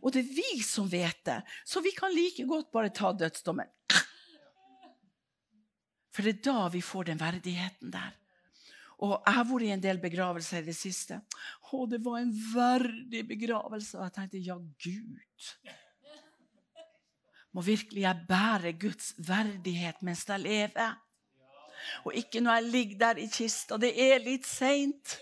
Og 0.02 0.14
det 0.14 0.22
er 0.24 0.34
vi 0.34 0.62
som 0.64 0.88
vet 0.92 1.26
det, 1.26 1.42
så 1.66 1.82
vi 1.82 1.92
kan 1.92 2.14
like 2.14 2.46
godt 2.48 2.72
bare 2.72 2.90
ta 2.90 3.12
dødsdommen. 3.12 3.68
For 6.12 6.22
det 6.22 6.40
er 6.40 6.42
da 6.52 6.68
vi 6.74 6.82
får 6.82 7.04
den 7.04 7.20
verdigheten 7.20 7.92
der. 7.94 8.21
Og 9.02 9.16
jeg 9.16 9.34
har 9.34 9.48
vært 9.50 9.66
i 9.66 9.72
en 9.74 9.82
del 9.82 10.00
begravelser 10.02 10.62
i 10.62 10.68
det 10.68 10.76
siste. 10.78 11.18
Å, 11.72 11.86
det 11.90 12.02
var 12.06 12.20
en 12.22 12.34
verdig 12.54 13.24
begravelse. 13.32 13.98
Og 13.98 14.06
jeg 14.06 14.14
tenkte 14.18 14.42
ja, 14.46 14.58
Gud. 14.60 15.48
Må 17.52 17.64
virkelig 17.66 18.06
jeg 18.06 18.28
bære 18.30 18.76
Guds 18.80 19.12
verdighet 19.28 20.06
mens 20.06 20.22
jeg 20.30 20.44
lever? 20.46 20.94
Og 22.06 22.16
ikke 22.16 22.44
når 22.46 22.60
jeg 22.60 22.72
ligger 22.76 23.02
der 23.02 23.20
i 23.24 23.28
kista. 23.32 23.82
Det 23.82 23.92
er 23.98 24.22
litt 24.24 24.46
seint. 24.46 25.18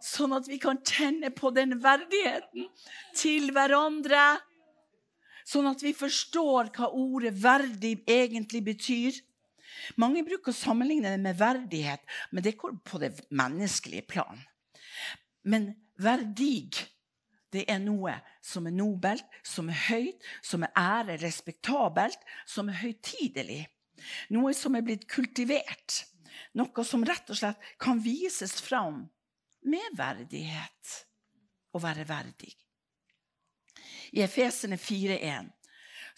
Sånn 0.00 0.32
at 0.34 0.48
vi 0.48 0.58
kan 0.58 0.80
kjenne 0.82 1.30
på 1.30 1.52
den 1.54 1.76
verdigheten 1.82 2.66
til 3.16 3.50
hverandre. 3.54 4.40
Sånn 5.46 5.68
at 5.70 5.82
vi 5.84 5.92
forstår 5.96 6.70
hva 6.76 6.90
ordet 6.94 7.34
'verdig' 7.36 8.02
egentlig 8.10 8.62
betyr. 8.64 9.20
Mange 10.00 10.22
bruker 10.26 10.52
å 10.52 10.56
sammenligne 10.56 11.12
det 11.12 11.22
med 11.22 11.38
verdighet, 11.38 12.02
men 12.30 12.44
det 12.44 12.58
går 12.60 12.78
på 12.86 13.00
det 13.02 13.12
menneskelige 13.30 14.06
plan. 14.10 14.40
Men 15.42 15.72
verdig, 16.00 16.70
det 17.50 17.64
er 17.70 17.80
noe 17.82 18.14
som 18.44 18.68
er 18.68 18.74
nobelt, 18.76 19.26
som 19.42 19.70
er 19.72 19.80
høyt, 19.88 20.26
som 20.42 20.64
er 20.66 20.74
ære, 20.78 21.18
respektabelt, 21.24 22.20
som 22.46 22.70
er 22.70 22.80
høytidelig. 22.84 23.64
Noe 24.32 24.54
som 24.56 24.76
er 24.76 24.84
blitt 24.86 25.08
kultivert. 25.10 26.04
Noe 26.56 26.84
som 26.86 27.04
rett 27.06 27.30
og 27.30 27.38
slett 27.38 27.70
kan 27.80 28.00
vises 28.02 28.56
fram 28.64 29.04
med 29.66 29.96
verdighet. 29.98 30.96
Å 31.70 31.78
være 31.78 32.06
verdig. 32.08 32.50
I 34.16 34.24
Efesene 34.24 34.78
4,1 34.80 35.50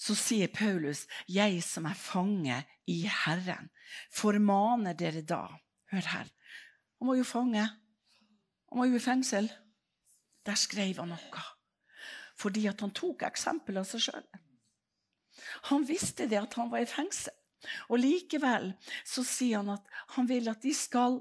så 0.00 0.14
sier 0.16 0.48
Paulus, 0.48 1.06
'Jeg 1.28 1.62
som 1.62 1.86
er 1.86 1.94
fange 1.94 2.64
i 2.90 3.02
Herren', 3.06 3.70
formaner 4.10 4.94
dere 4.98 5.22
da 5.22 5.46
Hør 5.92 6.06
her. 6.08 6.28
Han 6.98 7.08
var 7.08 7.18
jo 7.18 7.24
fange. 7.28 7.62
Han 8.70 8.80
var 8.80 8.86
jo 8.88 8.96
i 8.96 9.04
fengsel. 9.04 9.50
Der 10.46 10.56
skrev 10.56 11.02
han 11.02 11.12
noe. 11.12 11.42
Fordi 12.40 12.64
at 12.70 12.80
han 12.80 12.94
tok 12.96 13.26
eksempel 13.28 13.76
av 13.76 13.84
seg 13.90 14.06
sjøl. 14.06 14.24
Han 15.68 15.84
visste 15.84 16.26
det 16.30 16.40
at 16.40 16.56
han 16.56 16.72
var 16.72 16.80
i 16.80 16.88
fengsel. 16.88 17.36
Og 17.92 18.00
likevel 18.00 18.72
så 19.04 19.22
sier 19.26 19.60
han 19.60 19.76
at 19.76 19.92
han 20.16 20.26
vil 20.30 20.48
at 20.50 20.64
de 20.64 20.72
skal 20.74 21.20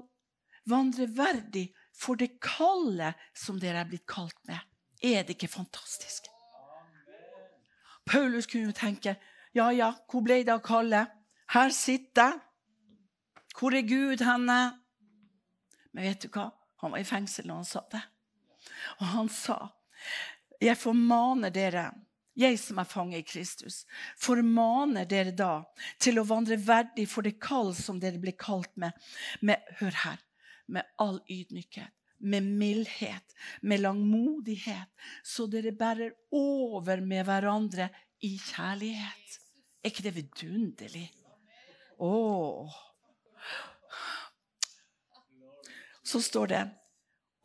vandre 0.68 1.06
verdig 1.12 1.68
for 1.92 2.18
det 2.18 2.38
kallet 2.42 3.18
som 3.36 3.60
dere 3.60 3.84
er 3.84 3.90
blitt 3.92 4.08
kalt 4.08 4.38
med. 4.48 4.58
Er 5.04 5.22
det 5.26 5.36
ikke 5.36 5.52
fantastisk? 5.52 6.26
Paulus 8.08 8.48
kunne 8.50 8.72
jo 8.72 8.74
tenke 8.74 9.18
ja, 9.52 9.68
ja, 9.68 9.92
hvor 10.08 10.24
ble 10.24 10.40
det 10.46 10.54
av 10.54 10.62
kallet? 10.64 11.12
Her 11.52 11.70
sitter 11.74 12.32
jeg. 12.32 12.40
Hvor 13.58 13.74
er 13.76 13.84
Gud 13.84 14.22
henne? 14.24 14.58
Men 15.92 16.06
vet 16.08 16.24
du 16.24 16.30
hva? 16.32 16.48
Han 16.80 16.94
var 16.94 17.02
i 17.02 17.06
fengsel 17.06 17.46
når 17.46 17.60
han 17.60 17.68
sa 17.68 17.82
det. 17.92 18.00
Og 19.00 19.06
han 19.06 19.28
sa, 19.28 19.58
'Jeg 20.60 20.78
formaner 20.78 21.50
dere' 21.50 21.92
jeg 22.34 22.58
som 22.58 22.78
er 22.80 22.88
fange 22.88 23.18
i 23.18 23.26
Kristus, 23.26 23.84
formaner 24.16 25.04
dere 25.04 25.34
da 25.36 25.64
til 26.00 26.18
å 26.18 26.24
vandre 26.24 26.56
verdig 26.56 27.04
for 27.10 27.22
det 27.22 27.38
kall 27.42 27.74
som 27.76 28.00
dere 28.00 28.20
blir 28.22 28.36
kalt 28.40 28.72
med, 28.80 28.92
med 29.40 29.60
hør 29.80 29.98
her, 30.04 30.18
med 30.66 30.82
all 30.98 31.20
ydmykhet, 31.28 31.92
med 32.18 32.42
mildhet, 32.42 33.36
med 33.60 33.80
langmodighet, 33.80 34.88
så 35.22 35.46
dere 35.46 35.74
bærer 35.76 36.14
over 36.32 37.00
med 37.04 37.26
hverandre 37.28 37.90
i 38.24 38.38
kjærlighet. 38.38 39.38
Er 39.82 39.90
ikke 39.90 40.06
det 40.06 40.16
vidunderlig? 40.16 41.10
Å! 42.02 42.70
Så 46.02 46.20
står 46.22 46.46
det 46.50 46.62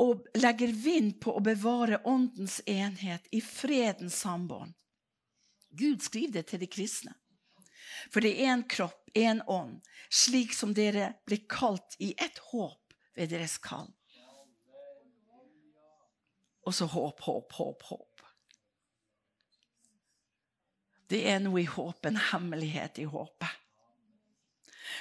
og 0.01 0.25
legger 0.37 0.73
vind 0.73 1.15
på 1.21 1.35
å 1.37 1.41
bevare 1.45 1.99
åndens 2.09 2.59
enhet 2.69 3.29
i 3.33 3.41
fredens 3.41 4.17
sambånd. 4.21 4.73
Gud 5.69 6.01
skriver 6.05 6.39
det 6.39 6.47
til 6.51 6.61
de 6.61 6.69
kristne. 6.69 7.13
For 8.13 8.21
det 8.21 8.33
er 8.33 8.53
én 8.53 8.63
kropp, 8.69 9.09
én 9.17 9.41
ånd, 9.49 9.79
slik 10.09 10.53
som 10.53 10.73
dere 10.77 11.13
blir 11.25 11.45
kalt 11.49 11.97
i 11.99 12.13
ett 12.17 12.37
håp 12.51 12.97
ved 13.17 13.33
deres 13.33 13.57
kall. 13.61 13.89
Og 16.67 16.75
så 16.75 16.85
håp, 16.91 17.21
håp, 17.25 17.53
håp, 17.53 17.85
håp. 17.89 18.25
Det 21.07 21.23
er 21.29 21.39
noe 21.39 21.61
i 21.61 21.69
håpet, 21.69 22.09
en 22.11 22.25
hemmelighet 22.33 22.99
i 22.99 23.07
håpet. 23.07 23.66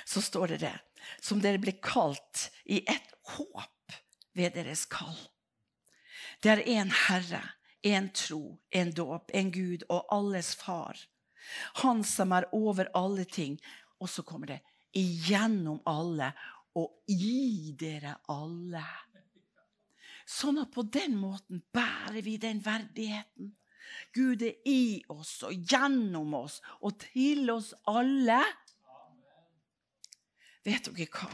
Så 0.04 0.22
står 0.22 0.54
det 0.54 0.60
det, 0.64 0.76
som 1.20 1.40
dere 1.42 1.60
blir 1.62 1.78
kalt 1.82 2.48
i 2.64 2.82
ett 2.86 3.12
håp 3.36 3.96
ved 4.36 4.54
deres 4.58 4.84
kall. 4.90 5.18
Det 6.42 6.52
er 6.52 6.64
én 6.68 6.92
Herre, 7.06 7.42
en 7.82 8.10
tro, 8.12 8.58
en 8.70 8.90
dåp, 8.92 9.30
en 9.34 9.50
Gud 9.52 9.86
og 9.88 10.06
alles 10.12 10.54
far. 10.58 10.98
Han 11.82 12.04
som 12.04 12.32
er 12.32 12.48
over 12.52 12.90
alle 12.94 13.24
ting. 13.24 13.56
Og 14.00 14.10
så 14.10 14.22
kommer 14.22 14.50
det 14.50 14.60
igjennom 14.96 15.80
alle 15.88 16.32
og 16.76 17.08
i 17.08 17.72
dere 17.78 18.18
alle. 18.32 18.84
Sånn 20.26 20.58
at 20.60 20.72
på 20.74 20.82
den 20.82 21.14
måten 21.16 21.62
bærer 21.72 22.20
vi 22.26 22.36
den 22.42 22.60
verdigheten. 22.64 23.54
Gud 24.12 24.42
er 24.42 24.56
i 24.66 25.00
oss 25.12 25.38
og 25.46 25.54
gjennom 25.70 26.34
oss 26.34 26.58
og 26.82 26.98
til 27.04 27.48
oss 27.54 27.70
alle. 27.88 28.42
Vet 30.66 30.90
dere 30.90 31.08
hva? 31.14 31.30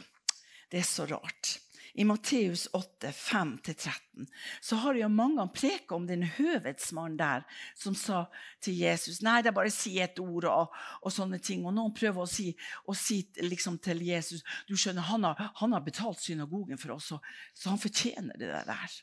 Det 0.73 0.81
er 0.81 0.89
så 0.89 1.05
rart 1.09 1.57
i 1.95 2.05
Matteus 2.05 2.69
8, 2.73 3.11
5-13, 3.11 4.27
så 4.61 4.77
har 4.77 4.95
jo 4.95 5.09
mange 5.13 5.45
preka 5.53 5.95
om 5.95 6.07
den 6.09 6.23
høvedsmannen 6.25 7.19
der 7.21 7.45
som 7.77 7.95
sa 7.99 8.23
til 8.65 8.79
Jesus 8.81 9.21
Nei, 9.21 9.43
det 9.43 9.51
er 9.51 9.57
bare 9.59 9.69
å 9.69 9.75
si 9.75 9.99
et 10.01 10.21
ord 10.23 10.47
og, 10.49 10.79
og 11.03 11.13
sånne 11.13 11.37
ting. 11.45 11.67
Og 11.69 11.75
noen 11.77 11.93
prøver 11.93 12.25
å 12.25 12.31
si, 12.31 12.49
å 12.89 12.97
si 12.97 13.21
liksom, 13.45 13.77
til 13.85 14.01
Jesus 14.07 14.41
Du 14.69 14.73
skjønner, 14.73 15.05
han 15.11 15.29
har, 15.29 15.51
han 15.61 15.77
har 15.77 15.85
betalt 15.85 16.23
synagogen 16.23 16.81
for 16.81 16.97
oss, 16.97 17.13
så 17.13 17.69
han 17.69 17.83
fortjener 17.83 18.41
det 18.41 18.49
der. 18.49 18.97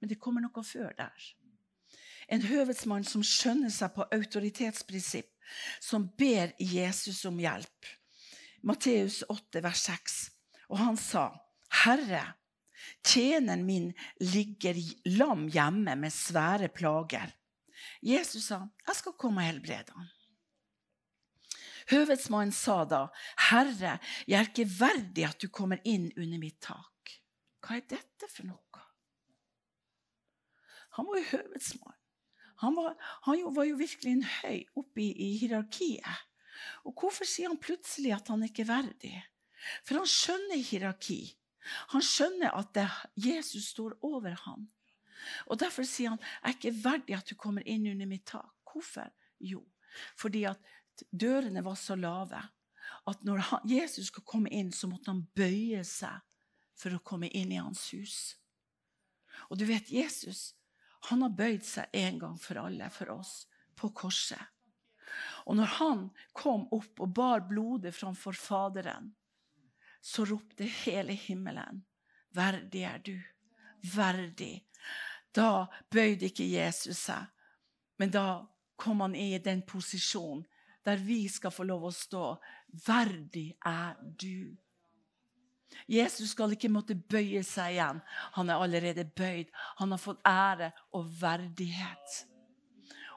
Men 0.00 0.10
det 0.10 0.18
kommer 0.18 0.42
noe 0.42 0.66
før 0.66 0.90
der. 0.98 1.28
En 2.26 2.42
høvedsmann 2.42 3.06
som 3.06 3.22
skjønner 3.22 3.70
seg 3.70 3.94
på 3.94 4.08
autoritetsprinsipp, 4.10 5.30
som 5.78 6.08
ber 6.18 6.56
Jesus 6.58 7.22
om 7.30 7.38
hjelp. 7.38 7.94
Matteus 8.62 9.22
8, 9.28 9.62
vers 9.62 9.82
6. 9.88 10.16
Og 10.68 10.78
han 10.78 10.96
sa 10.96 11.30
'Herre, 11.84 12.34
tjeneren 13.04 13.64
min 13.66 13.92
ligger 14.20 14.78
lam 15.04 15.48
hjemme 15.48 15.96
med 15.96 16.12
svære 16.12 16.68
plager.' 16.68 17.34
Jesus 18.02 18.44
sa, 18.44 18.68
'Jeg 18.86 18.96
skal 18.96 19.12
komme 19.12 19.40
og 19.40 19.46
helbrede 19.46 19.92
ham.' 19.92 20.08
Høvedsmannen 21.90 22.52
sa 22.52 22.84
da, 22.84 23.06
'Herre, 23.50 23.98
jeg 24.26 24.40
er 24.40 24.48
ikke 24.48 24.70
verdig 24.80 25.24
at 25.28 25.42
du 25.42 25.48
kommer 25.48 25.78
inn 25.84 26.12
under 26.16 26.38
mitt 26.38 26.60
tak.' 26.60 27.20
Hva 27.66 27.76
er 27.76 27.86
dette 27.90 28.28
for 28.30 28.46
noe? 28.46 28.82
Han 30.96 31.06
var 31.08 31.18
jo 31.18 31.30
høvedsmann. 31.32 31.96
Han 32.62 32.76
var, 32.76 32.94
han 33.26 33.42
var 33.56 33.66
jo 33.68 33.76
virkelig 33.76 34.12
en 34.12 34.22
høy 34.24 34.62
oppe 34.80 35.02
i, 35.02 35.10
i 35.12 35.36
hierarkiet. 35.42 36.22
Og 36.86 36.94
hvorfor 36.94 37.28
sier 37.28 37.50
han 37.50 37.60
plutselig 37.60 38.12
at 38.16 38.30
han 38.32 38.44
ikke 38.46 38.64
er 38.64 38.70
verdig? 38.70 39.16
For 39.84 40.00
han 40.00 40.08
skjønner 40.10 40.62
hierarki. 40.62 41.20
Han 41.94 42.04
skjønner 42.04 42.54
at 42.54 42.72
det, 42.76 42.86
Jesus 43.18 43.72
står 43.72 43.96
over 44.06 44.36
ham. 44.44 44.68
Og 45.50 45.58
Derfor 45.58 45.86
sier 45.88 46.14
han 46.14 46.20
jeg 46.22 46.42
er 46.42 46.56
ikke 46.58 46.76
verdig 46.84 47.16
at 47.16 47.30
du 47.30 47.38
kommer 47.40 47.66
inn 47.66 47.88
under 47.90 48.08
mitt 48.08 48.26
tak. 48.28 48.52
Hvorfor? 48.68 49.08
Jo, 49.40 49.62
fordi 50.16 50.44
at 50.48 50.60
dørene 51.10 51.62
var 51.64 51.76
så 51.80 51.96
lave 51.96 52.40
at 53.06 53.22
når 53.26 53.42
han, 53.50 53.68
Jesus 53.68 54.10
skulle 54.10 54.28
komme 54.28 54.52
inn, 54.54 54.72
så 54.72 54.88
måtte 54.88 55.10
han 55.10 55.24
bøye 55.36 55.82
seg 55.84 56.22
for 56.76 56.94
å 56.94 57.02
komme 57.04 57.30
inn 57.32 57.52
i 57.54 57.60
hans 57.60 57.88
hus. 57.96 58.36
Og 59.50 59.58
du 59.58 59.66
vet, 59.68 59.90
Jesus 59.92 60.52
han 61.10 61.22
har 61.22 61.34
bøyd 61.38 61.64
seg 61.66 61.92
en 61.94 62.18
gang 62.18 62.38
for 62.40 62.58
alle, 62.58 62.88
for 62.90 63.12
oss, 63.14 63.46
på 63.78 63.92
korset. 63.94 64.42
Og 65.46 65.56
når 65.58 65.70
han 65.78 66.02
kom 66.34 66.66
opp 66.74 67.00
og 67.00 67.12
bar 67.14 67.44
blodet 67.48 67.94
framfor 67.94 68.34
Faderen, 68.34 69.12
så 70.02 70.24
ropte 70.26 70.66
hele 70.84 71.12
himmelen, 71.12 71.84
'Verdig 72.34 72.82
er 72.82 72.98
du. 72.98 73.16
Verdig.' 73.94 74.66
Da 75.36 75.66
bøyde 75.90 76.30
ikke 76.30 76.46
Jesus 76.48 76.98
seg, 77.08 77.26
men 77.98 78.10
da 78.10 78.46
kom 78.76 79.00
han 79.00 79.14
i 79.14 79.38
den 79.38 79.62
posisjonen 79.62 80.46
der 80.86 80.96
vi 81.02 81.26
skal 81.28 81.50
få 81.50 81.66
lov 81.66 81.88
å 81.88 81.90
stå. 81.92 82.36
Verdig 82.86 83.56
er 83.66 83.96
du. 84.00 84.54
Jesus 85.90 86.30
skal 86.30 86.54
ikke 86.54 86.70
måtte 86.70 86.94
bøye 86.94 87.42
seg 87.44 87.74
igjen. 87.74 88.00
Han 88.38 88.50
er 88.50 88.62
allerede 88.62 89.04
bøyd. 89.04 89.50
Han 89.80 89.90
har 89.90 90.00
fått 90.00 90.22
ære 90.22 90.70
og 90.94 91.10
verdighet. 91.20 92.20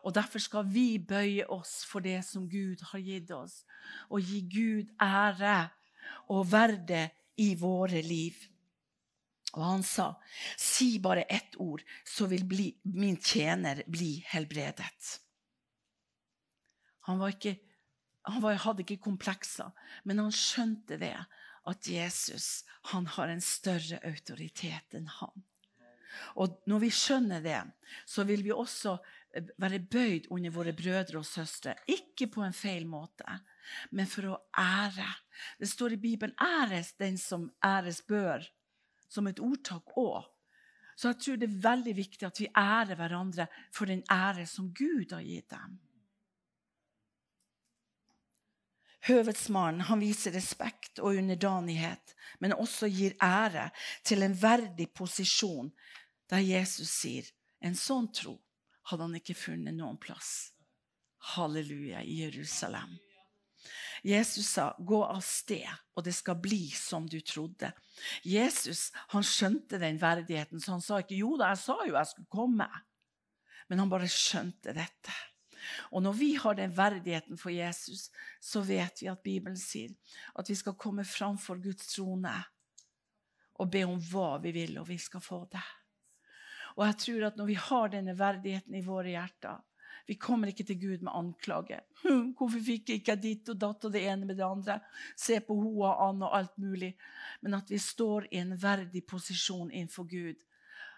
Og 0.03 0.13
Derfor 0.15 0.39
skal 0.39 0.67
vi 0.69 0.97
bøye 0.97 1.47
oss 1.51 1.83
for 1.85 2.03
det 2.03 2.21
som 2.25 2.47
Gud 2.49 2.81
har 2.91 3.03
gitt 3.03 3.31
oss, 3.35 3.63
og 4.09 4.23
gi 4.23 4.41
Gud 4.47 4.93
ære 5.01 5.69
og 6.29 6.47
verde 6.51 7.09
i 7.37 7.53
våre 7.59 8.01
liv. 8.05 8.35
Og 9.57 9.63
han 9.65 9.83
sa, 9.83 10.13
'Si 10.57 10.99
bare 10.99 11.25
ett 11.29 11.55
ord, 11.57 11.81
så 12.05 12.27
vil 12.27 12.45
bli, 12.45 12.75
min 12.83 13.17
tjener 13.17 13.83
bli 13.87 14.23
helbredet'. 14.27 15.19
Han, 17.07 17.21
ikke, 17.27 17.59
han 18.25 18.41
var, 18.41 18.53
hadde 18.53 18.85
ikke 18.85 19.01
komplekser, 19.01 19.71
men 20.03 20.19
han 20.19 20.31
skjønte 20.31 20.99
det, 21.01 21.17
at 21.67 21.87
Jesus 21.87 22.63
han 22.93 23.07
har 23.07 23.27
en 23.27 23.41
større 23.41 23.99
autoritet 24.05 24.93
enn 24.93 25.09
han. 25.19 25.45
Og 26.41 26.61
når 26.69 26.83
vi 26.83 26.89
skjønner 26.93 27.41
det, 27.41 27.59
så 28.05 28.25
vil 28.27 28.43
vi 28.43 28.51
også 28.51 28.97
være 29.33 29.79
bøyd 29.79 30.29
under 30.33 30.53
våre 30.53 30.73
brødre 30.73 31.19
og 31.19 31.25
søstre. 31.25 31.75
Ikke 31.87 32.27
på 32.27 32.43
en 32.43 32.53
feil 32.53 32.87
måte, 32.89 33.25
men 33.91 34.09
for 34.09 34.31
å 34.31 34.39
ære. 34.57 35.07
Det 35.59 35.69
står 35.69 35.93
i 35.93 36.01
Bibelen 36.01 36.35
'æres 36.35 36.93
den 36.97 37.17
som 37.17 37.51
æres 37.63 38.01
bør', 38.01 38.49
som 39.09 39.27
et 39.27 39.39
ordtak 39.39 39.97
òg. 39.97 40.23
Så 40.95 41.07
jeg 41.07 41.19
tror 41.19 41.35
det 41.35 41.49
er 41.49 41.61
veldig 41.69 41.95
viktig 41.95 42.25
at 42.27 42.39
vi 42.39 42.47
ærer 42.57 42.95
hverandre 42.95 43.47
for 43.71 43.85
den 43.85 44.03
ære 44.11 44.45
som 44.45 44.73
Gud 44.73 45.11
har 45.11 45.21
gitt 45.21 45.49
dem. 45.49 45.79
Høvedsmannen 49.07 49.81
han 49.81 49.99
viser 49.99 50.31
respekt 50.31 50.99
og 50.99 51.15
underdanighet, 51.15 52.15
men 52.39 52.53
også 52.53 52.87
gir 52.87 53.15
ære 53.21 53.69
til 54.03 54.23
en 54.23 54.41
verdig 54.41 54.89
posisjon, 54.91 55.71
der 56.29 56.37
Jesus 56.37 56.89
sier 56.89 57.25
en 57.61 57.75
sånn 57.75 58.11
tro 58.11 58.39
hadde 58.89 59.05
han 59.05 59.19
ikke 59.19 59.37
funnet 59.37 59.77
noen 59.77 59.99
plass. 60.01 60.51
Halleluja 61.35 62.01
i 62.01 62.21
Jerusalem. 62.23 62.97
Jesus 64.03 64.47
sa, 64.47 64.75
'Gå 64.79 65.03
av 65.03 65.21
sted, 65.21 65.67
og 65.95 66.03
det 66.03 66.13
skal 66.15 66.39
bli 66.39 66.69
som 66.71 67.07
du 67.07 67.19
trodde'. 67.19 67.71
Jesus 68.23 68.91
han 69.11 69.23
skjønte 69.23 69.79
den 69.79 69.99
verdigheten, 69.99 70.59
så 70.59 70.71
han 70.71 70.81
sa 70.81 70.99
ikke 70.99 71.19
'Jo 71.19 71.37
da, 71.37 71.49
jeg 71.49 71.57
sa 71.57 71.75
jo 71.85 71.95
jeg 71.97 72.07
skulle 72.07 72.31
komme'. 72.31 72.81
Men 73.69 73.79
han 73.79 73.89
bare 73.89 74.07
skjønte 74.07 74.73
dette. 74.73 75.13
Og 75.91 76.03
når 76.03 76.13
vi 76.13 76.33
har 76.35 76.55
den 76.55 76.77
verdigheten 76.77 77.37
for 77.37 77.49
Jesus, 77.49 78.09
så 78.41 78.61
vet 78.61 79.01
vi 79.01 79.07
at 79.11 79.21
Bibelen 79.23 79.57
sier 79.57 79.91
at 80.35 80.49
vi 80.49 80.55
skal 80.55 80.77
komme 80.79 81.03
framfor 81.05 81.59
Guds 81.61 81.93
trone 81.93 82.33
og 83.59 83.71
be 83.71 83.83
om 83.83 83.99
hva 83.99 84.37
vi 84.41 84.51
vil, 84.55 84.77
og 84.79 84.87
vi 84.87 84.97
skal 84.97 85.21
få 85.21 85.43
det. 85.51 85.65
Og 86.79 86.85
jeg 86.87 86.99
tror 87.03 87.25
at 87.27 87.39
når 87.39 87.49
vi 87.49 87.57
har 87.59 87.91
denne 87.91 88.15
verdigheten 88.15 88.77
i 88.79 88.85
våre 88.85 89.11
hjerter, 89.11 89.59
vi 90.09 90.15
kommer 90.17 90.49
ikke 90.49 90.63
til 90.65 90.79
Gud 90.81 91.03
med 91.05 91.13
anklage. 91.13 91.77
Hm, 92.01 92.31
hvorfor 92.33 92.63
fikk 92.65 92.87
jeg 92.89 93.01
ikke 93.03 93.15
ditt 93.21 93.49
og 93.51 93.59
datt 93.61 93.83
og 93.85 93.91
det 93.93 94.01
ene 94.09 94.25
med 94.25 94.39
det 94.39 94.45
andre? 94.47 94.79
Se 95.13 95.37
på 95.45 95.53
hoa 95.59 95.91
an 96.07 96.23
og 96.25 96.33
alt 96.33 96.55
mulig. 96.57 96.95
Men 97.45 97.59
at 97.59 97.69
vi 97.69 97.77
står 97.77 98.25
i 98.31 98.39
en 98.41 98.55
verdig 98.57 99.03
posisjon 99.05 99.69
innenfor 99.69 100.07
Gud. 100.09 100.41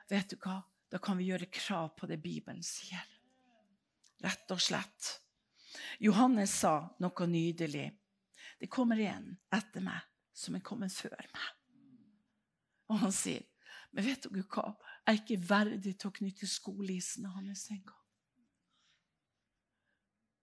Vet 0.07 0.31
du 0.31 0.37
hva? 0.45 0.61
Da 0.91 1.01
kan 1.03 1.19
vi 1.19 1.27
gjøre 1.27 1.49
krav 1.51 1.91
på 1.97 2.07
det 2.07 2.21
Bibelen 2.23 2.63
sier. 2.63 3.03
Rett 4.23 4.55
og 4.55 4.63
slett. 4.63 5.11
Johannes 5.99 6.55
sa 6.63 6.77
noe 7.03 7.27
nydelig. 7.27 7.89
Det 8.63 8.71
kommer 8.71 8.99
en 9.11 9.33
etter 9.51 9.83
meg 9.83 10.07
som 10.31 10.55
er 10.55 10.63
kommet 10.63 10.95
før 10.95 11.19
meg. 11.19 11.51
Og 12.91 13.03
han 13.03 13.11
sier, 13.15 13.43
men 13.91 14.05
vet 14.07 14.23
dere 14.23 14.45
hva? 14.47 14.71
Jeg 15.01 15.11
er 15.11 15.19
ikke 15.19 15.49
verdig 15.49 15.95
til 15.99 16.09
å 16.11 16.15
knytte 16.15 16.47
skolisene 16.47 17.31
hans 17.33 17.65
engang. 17.73 17.97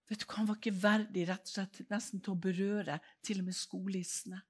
Vet 0.08 0.22
du 0.22 0.26
hva, 0.26 0.36
Han 0.40 0.48
var 0.48 0.58
ikke 0.60 0.76
verdig 0.82 1.26
rett 1.28 1.48
og 1.48 1.54
slett 1.54 1.82
nesten 1.92 2.22
til 2.24 2.34
å 2.34 2.42
berøre 2.48 2.98
til 3.24 3.42
og 3.42 3.48
med 3.48 3.56
skolissene. 3.56 4.40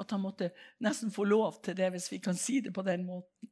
At 0.00 0.14
han 0.14 0.22
måtte 0.22 0.52
nesten 0.82 1.12
få 1.12 1.26
lov 1.28 1.60
til 1.64 1.76
det, 1.76 1.90
hvis 1.92 2.08
vi 2.12 2.20
kan 2.24 2.38
si 2.38 2.60
det 2.64 2.72
på 2.74 2.84
den 2.86 3.04
måten. 3.06 3.50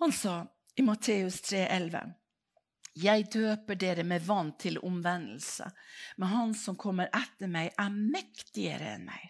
Han 0.00 0.14
sa 0.16 0.40
i 0.74 0.82
Matteus 0.82 1.42
3,11.: 1.44 2.14
Jeg 3.02 3.28
døper 3.32 3.76
dere 3.78 4.04
med 4.04 4.24
vann 4.26 4.54
til 4.58 4.78
omvendelse, 4.78 5.68
men 6.16 6.28
han 6.28 6.54
som 6.54 6.76
kommer 6.76 7.12
etter 7.12 7.46
meg, 7.48 7.74
er 7.78 7.92
mektigere 7.92 8.96
enn 8.96 9.06
meg. 9.06 9.28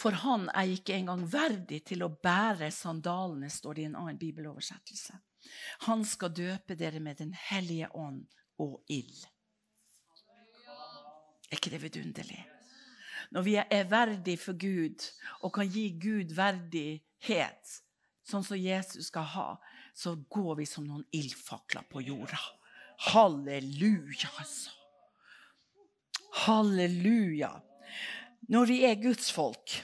For 0.00 0.16
han 0.22 0.46
er 0.56 0.70
ikke 0.72 0.94
engang 0.96 1.26
verdig 1.28 1.82
til 1.90 2.06
å 2.06 2.12
bære 2.22 2.70
sandalene, 2.72 3.50
står 3.52 3.76
det 3.76 3.82
i 3.82 3.88
en 3.90 3.98
annen 4.00 4.20
bibeloversettelse. 4.20 5.18
Han 5.88 6.04
skal 6.08 6.32
døpe 6.36 6.76
dere 6.78 7.02
med 7.04 7.18
Den 7.20 7.34
hellige 7.36 7.90
ånd 7.96 8.24
og 8.60 8.80
ild. 8.88 9.26
Er 11.50 11.58
ikke 11.58 11.72
det 11.74 11.82
vidunderlig? 11.82 12.40
Når 13.30 13.44
vi 13.46 13.56
er 13.60 13.90
verdige 13.90 14.40
for 14.40 14.58
Gud 14.58 15.04
og 15.42 15.52
kan 15.54 15.68
gi 15.68 15.90
Gud 16.00 16.32
verdighet, 16.34 17.76
sånn 18.26 18.46
som 18.46 18.58
Jesus 18.58 19.10
skal 19.10 19.26
ha, 19.34 19.48
så 19.94 20.14
går 20.32 20.62
vi 20.62 20.66
som 20.66 20.86
noen 20.86 21.04
ildfakler 21.12 21.84
på 21.90 22.02
jorda. 22.06 22.40
Halleluja, 23.10 24.30
altså. 24.38 24.72
Halleluja. 26.46 27.52
Når 28.50 28.70
vi 28.70 28.82
er 28.86 29.00
Guds 29.02 29.30
folk 29.34 29.76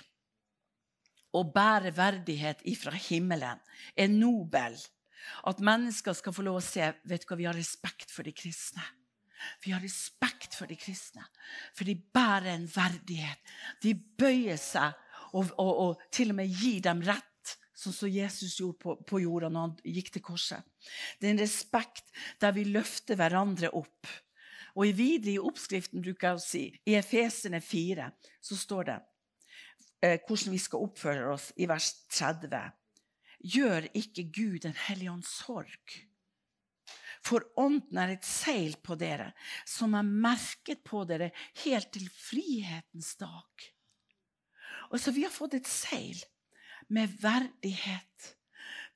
og 1.37 1.53
bærer 1.55 1.95
verdighet 1.97 2.63
ifra 2.69 2.95
himmelen, 2.97 3.61
er 3.97 4.13
nobel 4.13 4.77
at 5.47 5.63
mennesker 5.65 6.15
skal 6.17 6.35
få 6.35 6.45
lov 6.47 6.61
å 6.61 6.65
se 6.65 6.87
vet 7.05 7.25
du 7.25 7.29
hva, 7.29 7.39
Vi 7.39 7.49
har 7.49 7.57
respekt 7.57 8.13
for 8.15 8.27
de 8.27 8.33
kristne. 8.33 8.85
Vi 9.63 9.73
har 9.75 9.83
respekt 9.85 10.55
for 10.57 10.67
de 10.67 10.77
kristne, 10.81 11.25
for 11.77 11.85
de 11.85 11.95
bærer 11.95 12.55
en 12.55 12.67
verdighet. 12.71 13.39
De 13.83 13.93
bøyer 13.95 14.59
seg 14.61 14.95
og, 15.37 15.51
og, 15.61 15.73
og 15.85 16.05
til 16.15 16.33
og 16.33 16.39
med 16.39 16.53
gir 16.53 16.81
dem 16.87 17.03
rett, 17.05 17.57
sånn 17.77 17.95
som 17.95 18.11
Jesus 18.11 18.57
gjorde 18.59 18.81
på, 18.81 18.95
på 19.05 19.21
jorda 19.21 19.51
når 19.53 19.67
han 19.67 19.75
gikk 19.99 20.15
til 20.15 20.25
korset. 20.25 20.65
Det 21.21 21.29
er 21.29 21.35
en 21.35 21.43
respekt 21.43 22.09
der 22.41 22.55
vi 22.57 22.65
løfter 22.71 23.19
hverandre 23.21 23.71
opp. 23.77 24.09
Og 24.77 24.89
i 24.89 24.97
videre 24.97 25.35
i 25.37 25.43
oppskriften 25.43 26.03
bruker 26.05 26.31
jeg 26.31 26.39
å 26.39 26.43
si, 26.45 26.65
i 26.89 26.97
Efesene 26.97 27.61
4 27.65 28.09
så 28.45 28.59
står 28.59 28.89
det 28.89 28.97
hvordan 30.27 30.55
vi 30.55 30.61
skal 30.61 30.85
oppføre 30.87 31.31
oss 31.35 31.51
i 31.57 31.69
vers 31.69 31.93
30 32.13 32.61
gjør 33.47 33.89
ikke 33.95 34.27
Gud 34.35 34.59
Den 34.65 34.77
hellige 34.87 35.13
ånds 35.13 35.31
sorg. 35.43 35.97
For 37.27 37.43
ånden 37.59 37.99
er 37.99 38.13
et 38.15 38.27
seil 38.27 38.77
på 38.87 38.95
dere, 38.99 39.33
som 39.67 39.97
er 39.99 40.07
merket 40.07 40.85
på 40.87 41.03
dere 41.09 41.33
helt 41.65 41.91
til 41.95 42.07
frihetens 42.13 43.17
dag. 43.19 43.67
Og 44.93 45.01
så 45.01 45.11
Vi 45.11 45.25
har 45.25 45.35
fått 45.35 45.55
et 45.55 45.67
seil 45.67 46.21
med 46.89 47.11
verdighet 47.21 48.37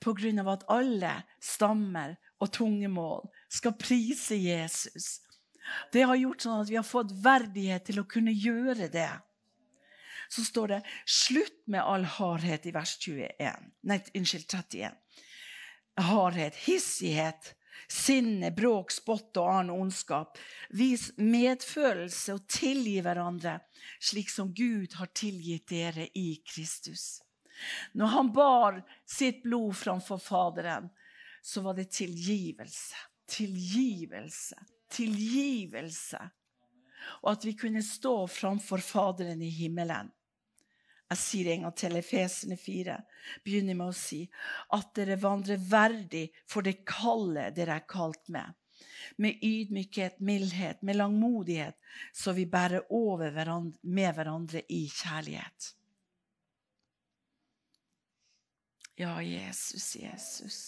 på 0.00 0.14
grunn 0.14 0.38
av 0.38 0.48
at 0.54 0.68
alle 0.70 1.14
stammer 1.42 2.14
og 2.40 2.52
tungemål 2.54 3.26
skal 3.50 3.74
prise 3.76 4.38
Jesus. 4.38 5.20
Det 5.92 6.06
har 6.06 6.16
gjort 6.16 6.46
sånn 6.46 6.62
at 6.62 6.70
vi 6.70 6.78
har 6.78 6.86
fått 6.86 7.12
verdighet 7.24 7.84
til 7.90 8.00
å 8.00 8.08
kunne 8.08 8.32
gjøre 8.32 8.88
det 8.92 9.10
så 10.30 10.44
står 10.44 10.68
det 10.68 10.82
'slutt 11.06 11.66
med 11.66 11.82
all 11.82 12.04
hardhet' 12.04 12.66
i 12.66 12.70
vers 12.70 12.98
21. 12.98 13.72
Nei, 13.82 13.98
unnskyld, 14.14 14.46
31. 14.46 14.92
Hardhet, 15.98 16.54
hissighet, 16.54 17.54
sinne, 17.90 18.52
bråk, 18.54 18.92
spott 18.94 19.36
og 19.40 19.48
annen 19.50 19.74
ondskap. 19.74 20.38
Vis 20.70 21.10
medfølelse 21.18 22.36
og 22.38 22.46
tilgi 22.46 23.00
hverandre, 23.02 23.58
slik 23.98 24.30
som 24.30 24.52
Gud 24.54 24.94
har 25.00 25.10
tilgitt 25.14 25.66
dere 25.68 26.06
i 26.14 26.42
Kristus. 26.46 27.22
Når 27.92 28.14
han 28.14 28.32
bar 28.32 28.78
sitt 29.06 29.42
blod 29.42 29.74
framfor 29.76 30.22
Faderen, 30.22 30.88
så 31.42 31.64
var 31.66 31.74
det 31.74 31.90
tilgivelse. 31.90 32.96
Tilgivelse. 33.26 34.62
Tilgivelse. 34.90 36.22
Og 37.26 37.32
at 37.34 37.44
vi 37.44 37.56
kunne 37.58 37.82
stå 37.82 38.14
framfor 38.30 38.78
Faderen 38.78 39.42
i 39.42 39.50
himmelen 39.50 40.14
jeg 41.10 41.18
sier 41.18 41.48
en 41.50 41.66
gang 41.66 41.74
til, 41.74 41.96
Efesene 41.98 42.56
4 42.60 42.94
begynner 43.42 43.74
med 43.74 43.90
å 43.90 43.96
si 43.96 44.20
at 44.76 44.92
dere 44.94 45.18
vandrer 45.18 45.58
verdig 45.58 46.28
for 46.46 46.62
det 46.62 46.84
kallet 46.86 47.56
dere 47.56 47.80
er 47.80 47.86
kalt 47.90 48.30
med. 48.30 48.54
Med 49.18 49.42
ydmykhet, 49.42 50.20
mildhet, 50.22 50.84
med 50.86 51.00
langmodighet, 51.00 51.74
så 52.14 52.32
vi 52.36 52.46
bærer 52.46 52.86
over 52.94 53.34
hverandre, 53.34 53.78
med 53.82 54.14
hverandre 54.14 54.62
i 54.70 54.84
kjærlighet. 54.86 55.72
Ja, 59.00 59.16
Jesus, 59.24 59.96
Jesus. 59.96 60.60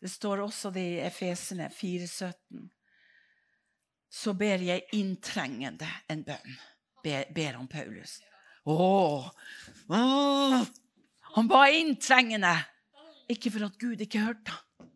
Det 0.00 0.08
står 0.08 0.40
også 0.46 0.70
det 0.72 0.86
i 0.94 1.02
Efesene 1.04 1.68
4,17. 1.68 2.64
Så 4.08 4.32
ber 4.32 4.64
jeg 4.64 4.86
inntrengende 4.96 5.88
en 6.08 6.24
bønn, 6.24 6.56
ber, 7.04 7.28
ber 7.36 7.60
om 7.60 7.68
Paulus. 7.68 8.16
Åh, 8.66 9.30
åh. 9.88 10.62
Han 11.36 11.48
ba 11.48 11.66
inntrengende. 11.70 12.54
Ikke 13.30 13.50
for 13.50 13.66
at 13.66 13.78
Gud 13.78 14.00
ikke 14.02 14.22
hørte 14.22 14.54
ham, 14.54 14.90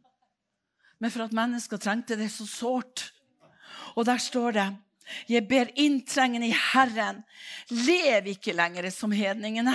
men 1.02 1.11
for 1.11 1.24
at 1.24 1.33
mennesker 1.35 1.80
trengte 1.83 2.14
det 2.18 2.28
så 2.30 2.46
sårt. 2.46 3.09
Og 3.98 4.06
der 4.06 4.20
står 4.22 4.54
det 4.54 4.68
jeg 5.26 5.48
ber 5.48 5.72
inntrengende 5.74 6.46
i 6.46 6.54
Herren, 6.54 7.24
lev 7.70 8.28
ikke 8.30 8.54
lenger 8.54 8.87
som 8.94 9.11
hedningene. 9.11 9.74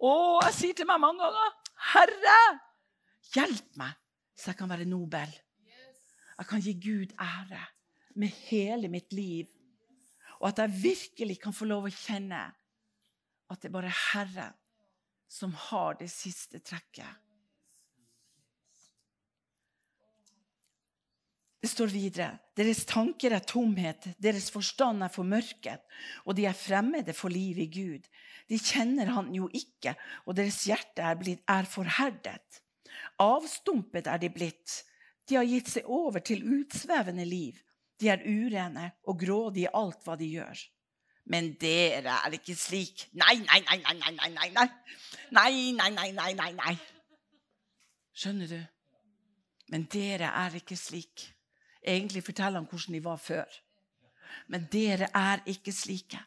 Å, 0.00 0.12
jeg 0.48 0.56
sier 0.56 0.78
til 0.80 0.88
meg 0.90 0.98
mange 1.02 1.22
ganger, 1.22 1.52
Herre, 1.92 2.38
hjelp 3.30 3.78
meg, 3.78 3.94
så 4.34 4.50
jeg 4.50 4.58
kan 4.58 4.72
være 4.72 4.88
nobel. 4.90 5.30
Jeg 6.40 6.48
kan 6.50 6.64
gi 6.64 6.74
Gud 6.82 7.14
ære 7.20 7.62
med 8.18 8.34
hele 8.48 8.90
mitt 8.90 9.12
liv. 9.14 9.46
Og 10.40 10.48
at 10.48 10.64
jeg 10.64 10.82
virkelig 10.82 11.36
kan 11.42 11.54
få 11.54 11.68
lov 11.68 11.86
å 11.86 11.94
kjenne 11.94 12.48
at 13.50 13.60
det 13.60 13.70
er 13.70 13.76
bare 13.76 13.98
Herren 14.12 14.56
som 15.30 15.52
har 15.68 15.98
det 16.00 16.10
siste 16.10 16.58
trekket. 16.58 17.10
Det 21.60 21.68
står 21.68 21.92
videre 21.92 22.38
deres 22.56 22.86
tanker 22.88 23.34
er 23.36 23.44
tomhet, 23.44 24.08
deres 24.20 24.48
forstand 24.52 25.04
er 25.04 25.12
formørket, 25.12 25.82
og 26.24 26.36
de 26.36 26.46
er 26.48 26.56
fremmede 26.56 27.12
for 27.16 27.32
livet 27.32 27.66
i 27.66 27.72
Gud. 27.72 28.08
De 28.48 28.58
kjenner 28.58 29.12
Han 29.14 29.30
jo 29.34 29.48
ikke, 29.52 29.94
og 30.26 30.36
deres 30.36 30.62
hjerte 30.66 31.04
er, 31.04 31.16
blitt, 31.20 31.44
er 31.48 31.68
forherdet. 31.68 32.62
Avstumpet 33.20 34.08
er 34.08 34.18
de 34.18 34.32
blitt. 34.32 34.80
De 35.28 35.36
har 35.36 35.46
gitt 35.46 35.68
seg 35.70 35.86
over 35.86 36.24
til 36.24 36.42
utsvevende 36.42 37.28
liv. 37.28 37.60
De 38.00 38.08
er 38.08 38.24
urene 38.24 38.90
og 39.04 39.20
grådige 39.20 39.68
i 39.68 39.74
alt 39.76 40.00
hva 40.04 40.16
de 40.16 40.32
gjør. 40.32 40.64
Men 41.24 41.54
dere 41.60 42.16
er 42.24 42.36
ikke 42.38 42.56
slik. 42.58 43.08
Nei, 43.12 43.36
nei, 43.44 43.60
nei, 43.66 43.78
nei, 43.84 44.12
nei, 44.16 44.30
nei, 44.34 44.50
nei. 44.56 44.68
Nei, 45.30 45.72
nei, 45.76 45.90
nei, 45.94 46.12
nei, 46.16 46.32
nei, 46.34 46.52
nei. 46.58 46.76
Skjønner 48.16 48.50
du? 48.50 48.60
Men 49.70 49.86
dere 49.92 50.32
er 50.34 50.56
ikke 50.58 50.76
slik. 50.78 51.28
Egentlig 51.80 52.24
forteller 52.26 52.60
han 52.60 52.68
hvordan 52.68 52.96
de 52.96 53.04
var 53.04 53.20
før. 53.22 53.60
Men 54.50 54.66
dere 54.72 55.10
er 55.14 55.42
ikke 55.50 55.72
slike. 55.74 56.18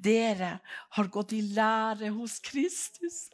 Dere 0.00 0.54
har 0.96 1.10
gått 1.12 1.34
i 1.36 1.42
lære 1.44 2.10
hos 2.16 2.38
Kristus. 2.44 3.28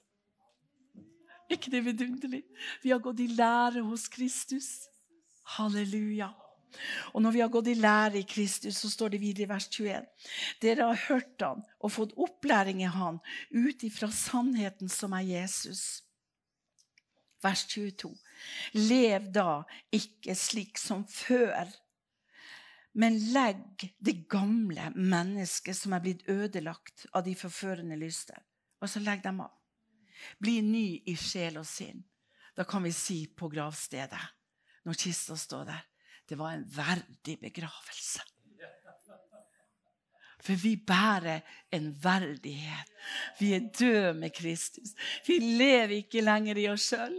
Ikke 1.51 1.71
det 1.71 1.85
vidunderlig? 1.85 2.43
Vi 2.83 2.90
har 2.90 3.03
gått 3.05 3.21
i 3.23 3.29
lære 3.31 3.85
hos 3.87 4.09
Kristus. 4.11 4.88
Halleluja. 5.57 6.33
Og 7.13 7.23
når 7.23 7.35
vi 7.35 7.43
har 7.45 7.53
gått 7.53 7.71
i 7.73 7.77
lære 7.79 8.21
i 8.21 8.27
Kristus, 8.29 8.79
så 8.81 8.91
står 8.91 9.15
det 9.15 9.23
videre 9.23 9.47
i 9.47 9.53
vers 9.53 9.69
21. 9.71 10.09
Dere 10.63 10.89
har 10.91 11.05
hørt 11.09 11.45
han 11.45 11.63
og 11.81 11.95
fått 11.95 12.17
opplæring 12.21 12.83
i 12.83 12.91
han 12.91 13.21
ut 13.51 13.87
ifra 13.87 14.11
sannheten 14.13 14.93
som 14.93 15.15
er 15.17 15.27
Jesus. 15.29 16.03
Vers 17.45 17.67
22. 17.71 18.13
Lev 18.79 19.33
da 19.35 19.63
ikke 19.93 20.37
slik 20.39 20.81
som 20.81 21.05
før 21.09 21.69
men 22.95 23.17
legg 23.35 23.89
det 23.99 24.29
gamle 24.31 24.91
mennesket 24.95 25.77
som 25.77 25.97
er 25.97 26.03
blitt 26.05 26.29
ødelagt 26.31 27.09
av 27.11 27.25
de 27.27 27.35
forførende 27.35 27.99
lyster. 27.99 28.39
Og 28.79 28.91
så 28.91 29.03
legg 29.03 29.25
dem 29.25 29.41
av. 29.43 29.51
Bli 30.39 30.61
ny 30.63 30.87
i 31.11 31.17
sjel 31.19 31.59
og 31.59 31.67
sinn. 31.67 32.05
Da 32.55 32.63
kan 32.69 32.85
vi 32.87 32.93
si 32.95 33.25
på 33.27 33.49
gravstedet, 33.51 34.21
når 34.87 35.01
kista 35.01 35.35
står 35.37 35.65
der, 35.73 35.83
det 36.29 36.39
var 36.39 36.55
en 36.55 36.65
verdig 36.77 37.39
begravelse. 37.41 38.23
For 40.45 40.61
vi 40.61 40.75
bærer 40.77 41.41
en 41.73 41.87
verdighet. 42.05 42.91
Vi 43.39 43.55
er 43.57 43.71
døde 43.79 44.13
med 44.15 44.31
Kristus. 44.37 44.93
Vi 45.27 45.39
lever 45.39 46.03
ikke 46.03 46.21
lenger 46.21 46.61
i 46.61 46.67
oss 46.69 46.91
sjøl. 46.93 47.17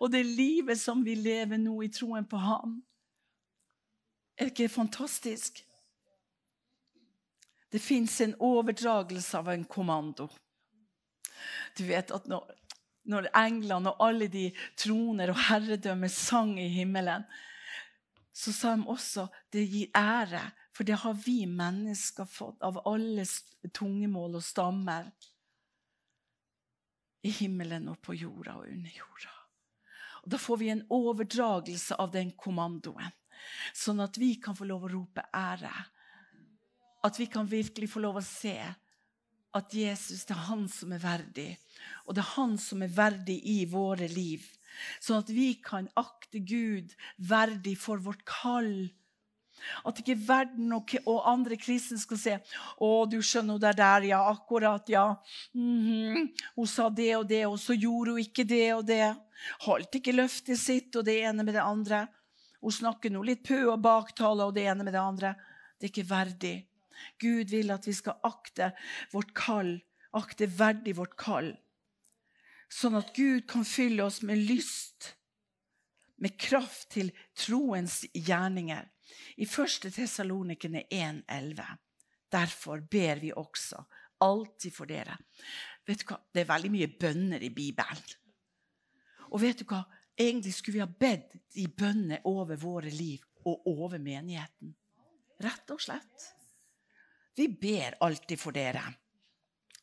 Og 0.00 0.12
det 0.12 0.26
livet 0.26 0.76
som 0.80 1.04
vi 1.04 1.14
lever 1.16 1.56
nå 1.56 1.78
i 1.86 1.88
troen 1.88 2.28
på 2.28 2.36
Ham, 2.36 2.82
er 4.36 4.52
ikke 4.52 4.68
fantastisk? 4.68 5.62
Det 7.72 7.80
fins 7.80 8.20
en 8.20 8.36
overdragelse 8.44 9.38
av 9.38 9.48
en 9.48 9.64
kommando. 9.64 10.28
Du 11.78 11.84
vet 11.88 12.12
at 12.12 12.28
når, 12.28 12.44
når 13.08 13.30
englene 13.36 13.92
og 13.94 14.04
alle 14.04 14.28
de 14.32 14.50
troner 14.76 15.32
og 15.32 15.40
herredømmer 15.48 16.12
sang 16.12 16.54
i 16.60 16.68
himmelen, 16.76 17.24
så 18.36 18.52
sa 18.52 18.74
de 18.76 18.84
også 18.92 19.22
det 19.54 19.62
gir 19.64 19.94
ære, 19.96 20.42
for 20.76 20.84
det 20.84 20.98
har 21.00 21.14
vi 21.24 21.38
mennesker 21.48 22.28
fått 22.28 22.60
av 22.66 22.82
alle 22.84 23.24
tungemål 23.72 24.36
og 24.36 24.44
stammer 24.44 25.08
i 27.24 27.32
himmelen 27.38 27.88
og 27.88 27.96
på 28.04 28.12
jorda 28.14 28.58
og 28.60 28.68
under 28.68 28.92
jorda. 28.92 29.32
Og 30.22 30.28
Da 30.34 30.40
får 30.42 30.60
vi 30.60 30.68
en 30.68 30.84
overdragelse 30.92 31.96
av 32.02 32.12
den 32.12 32.34
kommandoen. 32.36 33.14
Sånn 33.72 34.02
at 34.04 34.18
vi 34.20 34.34
kan 34.42 34.56
få 34.58 34.68
lov 34.68 34.84
å 34.84 34.92
rope 34.92 35.24
ære. 35.32 35.72
At 37.08 37.16
vi 37.16 37.30
kan 37.32 37.48
virkelig 37.48 37.88
få 37.88 38.04
lov 38.04 38.20
å 38.20 38.26
se 38.26 38.58
at 39.56 39.72
Jesus 39.72 40.26
det 40.28 40.36
er 40.36 40.48
han 40.50 40.68
som 40.68 40.92
er 40.92 41.00
verdig. 41.00 41.48
Og 42.04 42.18
det 42.18 42.20
er 42.20 42.34
han 42.36 42.58
som 42.60 42.84
er 42.84 42.92
verdig 42.92 43.38
i 43.48 43.62
våre 43.70 44.10
liv. 44.12 44.44
Sånn 45.00 45.22
at 45.22 45.32
vi 45.32 45.54
kan 45.64 45.88
akte 45.96 46.42
Gud 46.44 46.94
verdig 47.16 47.76
for 47.80 48.02
vårt 48.02 48.24
kall. 48.28 48.88
At 49.88 50.00
ikke 50.02 50.18
verden 50.26 50.72
og, 50.76 50.92
andre 51.24 51.56
kristne 51.60 51.98
skal 51.98 52.20
se 52.20 52.34
å, 52.82 53.06
du 53.08 53.18
skjønner, 53.24 53.60
det 53.62 53.76
der, 53.78 54.08
ja, 54.10 54.20
akkurat, 54.30 54.88
ja. 54.88 55.16
Mm 55.54 55.80
-hmm. 55.86 56.28
Hun 56.56 56.66
sa 56.66 56.88
det 56.90 57.16
og 57.16 57.28
det, 57.28 57.46
og 57.46 57.58
så 57.58 57.74
gjorde 57.74 58.10
hun 58.10 58.20
ikke 58.20 58.44
det 58.44 58.74
og 58.74 58.86
det. 58.86 59.16
Holdt 59.60 59.94
ikke 59.94 60.12
løftet 60.12 60.58
sitt 60.58 60.96
og 60.96 61.04
det 61.04 61.20
ene 61.22 61.42
med 61.42 61.54
det 61.54 61.62
andre. 61.62 62.06
Hun 62.60 62.72
snakker 62.72 63.10
nå 63.10 63.22
litt 63.22 63.44
pø 63.44 63.66
og 63.72 63.82
baktale 63.82 64.44
og 64.44 64.54
det 64.54 64.66
ene 64.66 64.84
med 64.84 64.92
det 64.92 65.00
andre. 65.00 65.34
Det 65.78 65.86
er 65.86 65.92
ikke 65.92 66.10
verdig. 66.10 66.56
Gud 67.20 67.52
vil 67.52 67.70
at 67.70 67.86
vi 67.86 67.92
skal 67.92 68.16
akte 68.22 68.72
vårt 69.12 69.34
kall, 69.34 69.76
akte 70.12 70.46
verdig 70.46 70.96
vårt 70.96 71.16
kall. 71.16 71.52
Sånn 72.72 72.98
at 72.98 73.12
Gud 73.14 73.46
kan 73.48 73.64
fylle 73.64 74.04
oss 74.04 74.22
med 74.26 74.42
lyst, 74.48 75.14
med 76.16 76.36
kraft 76.40 76.90
til 76.96 77.12
troens 77.36 78.02
gjerninger. 78.14 78.88
I 79.36 79.46
1. 79.46 79.90
Tessalonikene 79.94 80.86
1,11. 80.90 81.62
Derfor 82.32 82.82
ber 82.90 83.20
vi 83.22 83.30
også 83.32 83.84
alltid 84.24 84.74
for 84.74 84.90
dere. 84.90 85.14
Vet 85.86 86.02
du 86.02 86.08
hva? 86.10 86.18
Det 86.32 86.42
er 86.42 86.50
veldig 86.50 86.72
mye 86.72 86.88
bønner 86.98 87.44
i 87.44 87.52
Bibelen. 87.54 88.16
Og 89.30 89.40
vet 89.42 89.60
du 89.60 89.66
hva? 89.68 89.84
Egentlig 90.16 90.54
skulle 90.56 90.78
vi 90.78 90.84
ha 90.84 90.88
bedt 90.88 91.36
de 91.54 91.66
bønnene 91.68 92.22
over 92.24 92.56
våre 92.58 92.90
liv 92.90 93.22
og 93.46 93.68
over 93.68 94.00
menigheten. 94.02 94.72
Rett 95.44 95.70
og 95.74 95.82
slett. 95.84 96.30
Vi 97.36 97.50
ber 97.52 97.98
alltid 98.00 98.40
for 98.40 98.56
dere. 98.56 98.82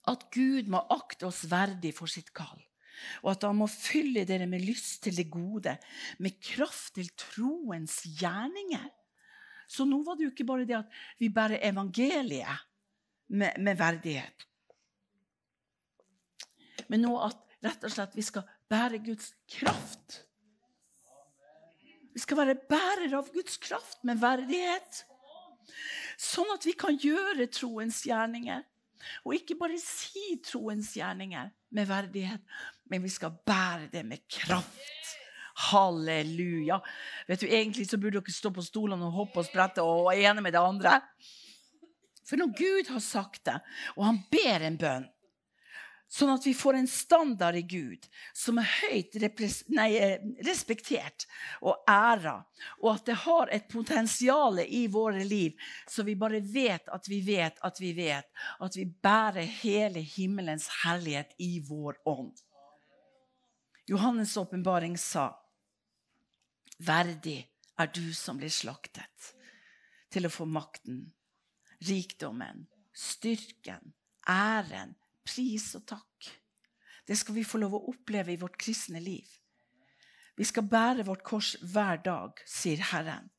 At 0.10 0.26
Gud 0.34 0.72
må 0.74 0.82
akte 0.92 1.30
oss 1.30 1.44
verdig 1.52 1.94
for 1.96 2.12
sitt 2.12 2.34
kall. 2.36 2.58
Og 3.24 3.34
at 3.34 3.46
han 3.48 3.58
må 3.60 3.68
fylle 3.72 4.26
dere 4.28 4.48
med 4.50 4.64
lyst 4.66 5.04
til 5.06 5.18
det 5.18 5.30
gode, 5.34 5.76
med 6.20 6.40
kraft 6.44 6.96
til 6.98 7.10
troens 7.20 8.02
gjerninger. 8.20 8.90
Så 9.68 9.88
nå 9.90 10.02
var 10.06 10.18
det 10.18 10.28
jo 10.28 10.34
ikke 10.34 10.48
bare 10.48 10.68
det 10.70 10.78
at 10.78 11.00
vi 11.22 11.32
bærer 11.34 11.64
evangeliet 11.66 12.68
med, 13.34 13.56
med 13.58 13.80
verdighet. 13.80 14.46
Men 16.92 17.06
nå 17.06 17.16
at 17.26 17.40
rett 17.64 17.88
og 17.88 17.94
slett 17.94 18.18
vi 18.18 18.26
skal 18.26 18.46
bære 18.70 19.00
Guds 19.06 19.32
kraft. 19.50 20.20
Vi 22.14 22.22
skal 22.22 22.38
være 22.44 22.60
bærer 22.70 23.16
av 23.18 23.32
Guds 23.34 23.58
kraft 23.58 24.04
med 24.06 24.22
verdighet. 24.22 25.04
Sånn 26.20 26.52
at 26.54 26.66
vi 26.68 26.76
kan 26.78 26.98
gjøre 27.00 27.50
troens 27.50 28.04
gjerninger. 28.06 28.62
Og 29.26 29.36
ikke 29.36 29.58
bare 29.60 29.80
si 29.82 30.38
troens 30.46 30.94
gjerninger 30.96 31.50
med 31.76 31.90
verdighet, 31.90 32.44
men 32.90 33.04
vi 33.04 33.12
skal 33.12 33.36
bære 33.46 33.90
det 33.92 34.04
med 34.06 34.26
kraft. 34.30 35.14
Halleluja. 35.70 36.80
Vet 37.28 37.44
du, 37.44 37.48
Egentlig 37.48 37.86
så 37.90 37.98
burde 38.02 38.20
dere 38.20 38.34
stå 38.34 38.50
på 38.54 38.66
stolene 38.66 39.06
og 39.06 39.20
hoppe 39.20 39.42
og 39.42 39.48
sprette 39.48 39.86
og 39.86 40.08
være 40.10 40.32
ene 40.32 40.42
med 40.42 40.56
det 40.56 40.62
andre. 40.62 41.00
For 42.26 42.40
når 42.40 42.56
Gud 42.58 42.94
har 42.94 43.04
sagt 43.04 43.46
det, 43.46 43.60
og 43.98 44.08
han 44.08 44.24
ber 44.32 44.66
en 44.66 44.80
bønn, 44.80 45.10
Sånn 46.14 46.30
at 46.30 46.44
vi 46.46 46.52
får 46.54 46.78
en 46.78 46.88
standard 46.90 47.56
i 47.58 47.64
Gud 47.66 48.04
som 48.38 48.60
er 48.62 48.68
høyt 48.84 49.16
nei, 49.74 49.88
eh, 49.98 50.20
respektert 50.46 51.26
og 51.66 51.80
æra, 51.90 52.36
og 52.84 52.90
at 52.92 53.08
det 53.08 53.16
har 53.24 53.50
et 53.56 53.66
potensial 53.72 54.62
i 54.62 54.86
våre 54.94 55.24
liv, 55.26 55.58
så 55.90 56.06
vi 56.06 56.14
bare 56.14 56.44
vet 56.46 56.92
at 56.94 57.10
vi 57.10 57.24
vet 57.26 57.58
at 57.66 57.82
vi 57.82 57.96
vet 57.98 58.30
at 58.62 58.78
vi 58.78 58.86
bærer 58.86 59.50
hele 59.64 60.06
himmelens 60.06 60.70
herlighet 60.84 61.34
i 61.42 61.58
vår 61.66 61.98
ånd. 62.06 62.36
Johannes' 63.86 64.38
åpenbaring 64.38 64.98
sa, 64.98 65.40
'Verdig 66.80 67.50
er 67.78 67.86
du 67.86 68.14
som 68.14 68.38
blir 68.38 68.50
slaktet, 68.50 69.34
til 70.10 70.26
å 70.26 70.32
få 70.32 70.46
makten, 70.46 71.14
rikdommen, 71.82 72.68
styrken, 72.94 73.94
æren' 74.28 74.96
pris 75.26 75.76
og 75.76 75.86
takk. 75.88 76.32
Det 77.08 77.18
skal 77.18 77.36
vi 77.36 77.44
få 77.44 77.60
lov 77.60 77.76
å 77.76 77.86
oppleve 77.92 78.34
i 78.34 78.40
vårt 78.40 78.58
kristne 78.58 79.00
liv. 79.00 79.28
Vi 80.38 80.44
skal 80.44 80.68
bære 80.68 81.06
vårt 81.06 81.24
kors 81.24 81.56
hver 81.62 82.00
dag, 82.06 82.40
sier 82.48 82.82
Herren, 82.92 83.30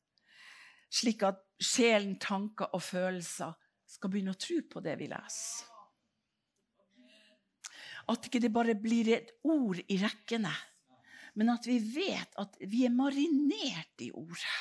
slik 0.89 1.23
at 1.23 1.41
sjelen, 1.59 2.19
tanker 2.19 2.69
og 2.73 2.83
følelser 2.83 3.55
skal 3.89 4.11
begynne 4.11 4.35
å 4.35 4.39
tro 4.39 4.61
på 4.71 4.83
det 4.85 4.95
vi 4.99 5.09
leser. 5.11 5.74
At 8.11 8.27
ikke 8.27 8.41
det 8.43 8.53
bare 8.53 8.75
blir 8.77 9.09
et 9.15 9.31
ord 9.43 9.79
i 9.81 9.97
rekkene, 10.01 10.53
men 11.35 11.51
at 11.51 11.65
vi 11.67 11.79
vet 11.79 12.37
at 12.39 12.57
vi 12.61 12.85
er 12.85 12.93
marinert 12.93 14.03
i 14.05 14.11
ordet. 14.15 14.57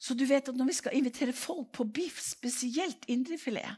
Så 0.00 0.14
du 0.16 0.24
vet 0.24 0.48
at 0.48 0.56
når 0.56 0.70
vi 0.70 0.76
skal 0.78 0.96
invitere 0.96 1.36
folk 1.36 1.74
på 1.76 1.84
biff, 1.84 2.20
spesielt 2.24 3.04
indrefilet, 3.12 3.76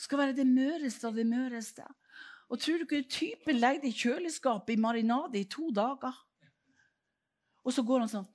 skal 0.00 0.18
være 0.18 0.34
det 0.40 0.48
møreste 0.48 1.06
av 1.06 1.14
det 1.14 1.26
møreste. 1.28 1.84
Og 2.50 2.58
tror 2.60 2.80
du 2.80 2.88
ikke 2.88 3.06
typen 3.08 3.60
legger 3.60 3.84
det 3.84 3.92
i 3.92 4.00
kjøleskapet 4.02 4.74
i 4.74 4.80
marinade 4.82 5.38
i 5.38 5.46
to 5.48 5.70
dager? 5.72 6.16
Og 7.62 7.76
så 7.76 7.84
går 7.86 8.02
han 8.02 8.10
sånn 8.10 8.26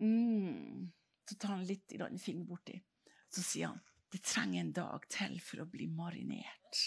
mm, 0.00 0.88
Så 1.28 1.36
tar 1.36 1.58
han 1.58 1.66
litt 1.68 1.92
finger 2.18 2.46
borti. 2.48 2.80
Så 3.28 3.44
sier 3.44 3.74
han 3.74 3.82
det 4.10 4.24
trenger 4.26 4.64
en 4.64 4.72
dag 4.74 5.04
til 5.06 5.36
for 5.44 5.62
å 5.62 5.68
bli 5.70 5.86
marinert. 5.86 6.80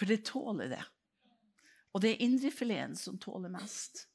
For 0.00 0.08
det 0.08 0.22
tåler 0.24 0.72
det. 0.72 0.82
Og 1.92 2.00
det 2.00 2.14
er 2.14 2.24
indrefileten 2.24 2.96
som 2.96 3.18
tåler 3.20 3.52
mest. 3.52 4.06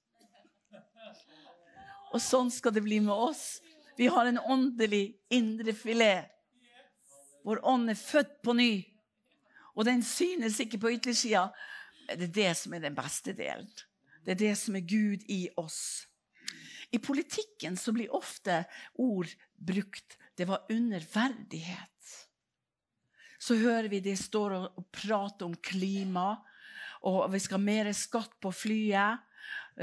Og 2.16 2.22
sånn 2.24 2.50
skal 2.54 2.74
det 2.74 2.82
bli 2.86 3.02
med 3.04 3.14
oss. 3.14 3.60
Vi 4.00 4.08
har 4.10 4.26
en 4.26 4.42
åndelig 4.42 5.20
indrefilet 5.30 6.32
vår 7.46 7.62
ånd 7.66 7.92
er 7.94 8.00
født 8.00 8.40
på 8.42 8.56
ny. 8.58 8.72
Og 9.78 9.86
den 9.86 10.02
synes 10.06 10.58
ikke 10.64 10.80
på 10.82 10.96
yttersida. 10.96 11.52
Det 12.10 12.32
er 12.32 12.38
det 12.40 12.54
som 12.58 12.74
er 12.74 12.82
den 12.82 12.98
beste 12.98 13.36
delen. 13.38 13.70
Det 14.26 14.34
er 14.34 14.40
det 14.40 14.54
som 14.58 14.78
er 14.78 14.88
Gud 14.90 15.26
i 15.30 15.44
oss. 15.62 16.08
I 16.90 16.98
politikken 16.98 17.78
så 17.78 17.94
blir 17.94 18.14
ofte 18.18 18.64
ord 18.98 19.30
brukt. 19.62 20.18
Det 20.34 20.48
var 20.50 20.66
underverdighet. 20.74 21.95
Så 23.46 23.60
hører 23.62 23.92
vi 23.92 24.02
de 24.02 24.16
står 24.18 24.56
og 24.58 24.86
prater 24.96 25.46
om 25.46 25.54
klima, 25.62 26.34
og 27.06 27.28
vi 27.30 27.42
skal 27.44 27.60
ha 27.60 27.66
mer 27.66 27.92
skatt 27.94 28.34
på 28.42 28.50
flyet. 28.56 29.22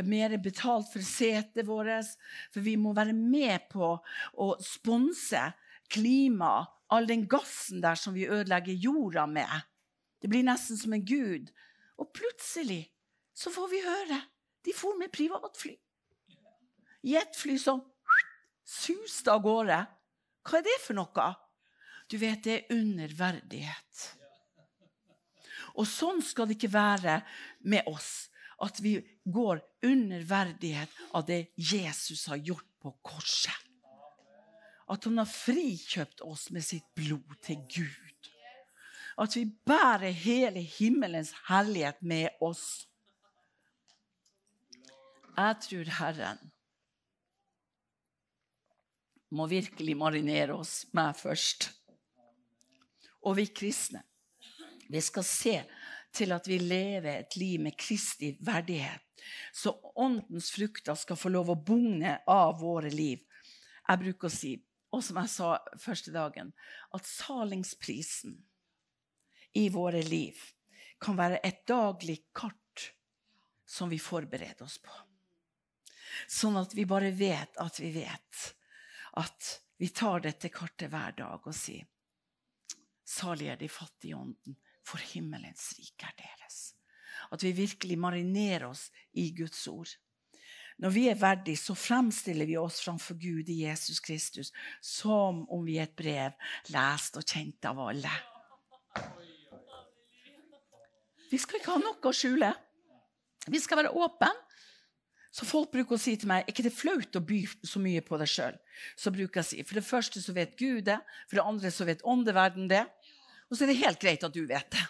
Mer 0.03 0.33
betalt 0.43 0.89
for 0.91 1.05
setet 1.07 1.69
vårt. 1.69 2.09
For 2.51 2.65
vi 2.65 2.75
må 2.81 2.95
være 2.97 3.15
med 3.15 3.69
på 3.71 3.93
å 3.95 4.49
sponse 4.65 5.45
klima, 5.93 6.65
all 6.91 7.07
den 7.07 7.29
gassen 7.31 7.85
der 7.85 8.01
som 8.01 8.17
vi 8.17 8.27
ødelegger 8.27 8.75
jorda 8.75 9.29
med. 9.31 9.53
Det 10.19 10.31
blir 10.33 10.43
nesten 10.47 10.81
som 10.81 10.97
en 10.97 11.05
gud. 11.07 11.53
Og 12.01 12.11
plutselig 12.17 12.89
så 13.37 13.53
får 13.55 13.71
vi 13.71 13.85
høre 13.87 14.19
de 14.67 14.75
for 14.75 14.99
med 14.99 15.13
privatfly. 15.15 15.77
Jetfly 17.07 17.57
som 17.59 17.85
suste 18.67 19.31
av 19.31 19.43
gårde. 19.47 19.79
Hva 20.43 20.59
er 20.59 20.67
det 20.67 20.79
for 20.83 20.99
noe? 20.99 21.31
Du 22.13 22.19
vet, 22.21 22.43
det 22.45 22.53
er 22.59 22.75
underverdighet. 22.77 24.01
Og 25.81 25.87
sånn 25.89 26.21
skal 26.21 26.51
det 26.51 26.59
ikke 26.59 26.75
være 26.75 27.23
med 27.73 27.89
oss. 27.89 28.29
At 28.61 28.83
vi 28.85 28.99
går 29.25 29.63
under 29.89 30.27
verdighet 30.29 30.93
av 31.17 31.25
det 31.31 31.47
Jesus 31.57 32.27
har 32.29 32.37
gjort 32.37 32.69
på 32.85 32.93
korset. 33.01 33.57
At 34.93 35.09
han 35.09 35.23
har 35.23 35.31
frikjøpt 35.31 36.21
oss 36.29 36.51
med 36.53 36.67
sitt 36.67 36.85
blod 36.99 37.33
til 37.41 37.65
Gud. 37.65 38.31
At 39.17 39.33
vi 39.39 39.47
bærer 39.49 40.13
hele 40.13 40.61
himmelens 40.77 41.33
herlighet 41.49 42.05
med 42.05 42.45
oss. 42.45 42.85
Jeg 45.33 45.63
tror 45.65 45.97
Herren 45.97 46.49
må 49.33 49.49
virkelig 49.49 49.97
marinere 49.97 50.61
oss 50.61 50.83
med 50.93 51.17
først. 51.17 51.73
Og 53.29 53.37
vi 53.39 53.47
kristne. 53.55 54.03
Vi 54.89 55.01
skal 55.01 55.25
se 55.25 55.57
til 56.13 56.35
at 56.35 56.49
vi 56.49 56.59
lever 56.61 57.23
et 57.23 57.37
liv 57.41 57.61
med 57.63 57.77
kristig 57.79 58.35
verdighet. 58.45 59.01
Så 59.53 59.73
åndens 59.95 60.51
frukter 60.53 60.99
skal 60.99 61.17
få 61.17 61.31
lov 61.33 61.53
å 61.53 61.59
bugne 61.59 62.19
av 62.29 62.59
våre 62.61 62.91
liv. 62.93 63.23
Jeg 63.89 64.01
bruker 64.03 64.29
å 64.29 64.33
si, 64.33 64.57
og 64.93 65.05
som 65.05 65.21
jeg 65.23 65.33
sa 65.33 65.53
første 65.81 66.13
dagen, 66.15 66.51
at 66.93 67.09
salingsprisen 67.09 68.37
i 69.59 69.69
våre 69.73 70.03
liv 70.05 70.39
kan 71.03 71.17
være 71.19 71.41
et 71.47 71.65
daglig 71.69 72.19
kart 72.37 72.93
som 73.67 73.91
vi 73.91 73.99
forbereder 74.03 74.67
oss 74.67 74.79
på. 74.83 74.93
Sånn 76.29 76.59
at 76.61 76.75
vi 76.77 76.85
bare 76.89 77.11
vet 77.17 77.57
at 77.63 77.81
vi 77.81 77.93
vet 77.95 78.43
at 79.21 79.49
vi 79.81 79.89
tar 79.89 80.23
dette 80.25 80.53
kartet 80.53 80.93
hver 80.93 81.17
dag 81.17 81.49
og 81.49 81.57
sier 81.57 81.89
Salig 83.05 83.51
er 83.53 83.59
de 83.61 83.69
fattige 83.71 84.13
i 84.13 84.19
ånden, 84.19 84.57
for 84.87 85.03
himmelens 85.13 85.73
rike 85.79 86.09
er 86.09 86.17
deres. 86.19 86.73
At 87.33 87.43
vi 87.45 87.53
virkelig 87.57 87.99
marinerer 87.99 88.69
oss 88.71 88.89
i 89.13 89.31
Guds 89.37 89.67
ord. 89.69 89.91
Når 90.83 90.91
vi 90.91 91.07
er 91.09 91.19
verdige, 91.21 91.61
så 91.61 91.75
fremstiller 91.79 92.49
vi 92.49 92.57
oss 92.59 92.81
framfor 92.83 93.15
Gud 93.21 93.51
i 93.53 93.63
Jesus 93.63 94.01
Kristus 94.01 94.53
som 94.81 95.45
om 95.53 95.65
vi 95.67 95.77
er 95.79 95.87
et 95.87 95.97
brev 95.97 96.33
lest 96.75 97.19
og 97.21 97.27
kjent 97.29 97.69
av 97.69 97.79
alle. 97.85 98.13
Vi 101.31 101.39
skal 101.41 101.61
ikke 101.61 101.77
ha 101.77 101.81
noe 101.81 102.11
å 102.11 102.17
skjule. 102.17 102.51
Vi 103.49 103.61
skal 103.63 103.83
være 103.83 103.95
åpne. 103.95 104.31
Så 105.33 105.47
folk 105.49 105.71
bruker 105.73 105.97
å 105.97 106.01
si 106.01 106.13
til 106.21 106.29
meg 106.29 106.43
er 106.43 106.53
ikke 106.53 106.65
det 106.67 106.75
flaut 106.77 107.17
å 107.17 107.23
by 107.25 107.41
så 107.65 107.81
mye 107.81 108.03
på 108.05 108.19
deg 108.21 108.29
sjøl. 108.29 108.57
Si 109.01 109.63
for 109.65 109.79
det 109.79 109.87
første 109.87 110.21
så 110.21 110.35
vet 110.37 110.59
Gud 110.61 110.85
det, 110.91 110.99
for 111.29 111.39
det 111.39 111.47
andre 111.49 111.71
så 111.73 111.87
vet 111.89 112.05
åndeverden 112.05 112.69
det. 112.69 112.83
Og 113.49 113.57
så 113.57 113.65
er 113.65 113.73
det 113.73 113.81
helt 113.81 114.03
greit 114.03 114.27
at 114.29 114.35
du 114.35 114.45
vet 114.45 114.69
det. 114.77 114.85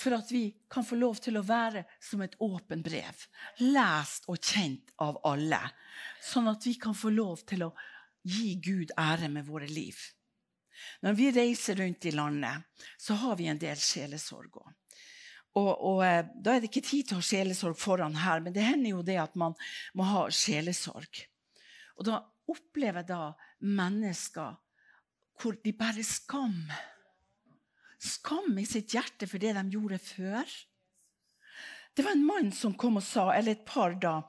For 0.00 0.16
at 0.16 0.30
vi 0.32 0.48
kan 0.72 0.86
få 0.86 0.96
lov 0.96 1.20
til 1.20 1.36
å 1.36 1.44
være 1.44 1.84
som 2.02 2.22
et 2.24 2.34
åpent 2.40 2.82
brev. 2.82 3.26
Lest 3.60 4.26
og 4.32 4.40
kjent 4.40 4.94
av 5.04 5.20
alle. 5.28 5.60
Sånn 6.24 6.48
at 6.50 6.66
vi 6.66 6.74
kan 6.80 6.96
få 6.96 7.12
lov 7.12 7.44
til 7.46 7.66
å 7.68 7.74
gi 8.26 8.56
Gud 8.64 8.94
ære 8.98 9.28
med 9.30 9.46
våre 9.46 9.68
liv. 9.70 9.98
Når 11.04 11.18
vi 11.18 11.30
reiser 11.36 11.76
rundt 11.78 12.08
i 12.08 12.14
landet, 12.16 12.64
så 12.98 13.14
har 13.22 13.36
vi 13.36 13.50
en 13.52 13.60
del 13.60 13.78
sjelesorg 13.78 14.62
òg. 14.64 14.79
Og, 15.58 15.70
og, 15.74 16.00
eh, 16.06 16.24
Da 16.34 16.54
er 16.54 16.62
det 16.62 16.70
ikke 16.70 16.86
tid 16.86 17.08
til 17.08 17.18
å 17.18 17.20
ha 17.20 17.26
sjelesorg 17.26 17.78
foran 17.78 18.18
her, 18.22 18.40
men 18.40 18.54
det 18.54 18.66
hender 18.66 18.94
jo 18.94 19.02
det 19.06 19.18
at 19.18 19.34
man 19.38 19.56
må 19.98 20.06
ha 20.06 20.28
sjelesorg. 20.30 21.24
Og 21.98 22.06
da 22.06 22.22
opplever 22.50 23.02
jeg 23.02 23.10
da 23.10 23.34
mennesker 23.60 24.56
hvor 25.40 25.56
de 25.64 25.72
bærer 25.72 26.06
skam. 26.06 26.62
Skam 28.00 28.58
i 28.60 28.66
sitt 28.68 28.94
hjerte 28.94 29.28
for 29.28 29.42
det 29.42 29.54
de 29.56 29.64
gjorde 29.74 29.98
før. 30.00 30.58
Det 31.96 32.04
var 32.06 32.14
en 32.14 32.26
mann 32.26 32.52
som 32.54 32.76
kom 32.78 33.00
og 33.00 33.04
sa, 33.04 33.30
eller 33.34 33.56
et 33.56 33.66
par 33.66 33.96
da, 34.00 34.20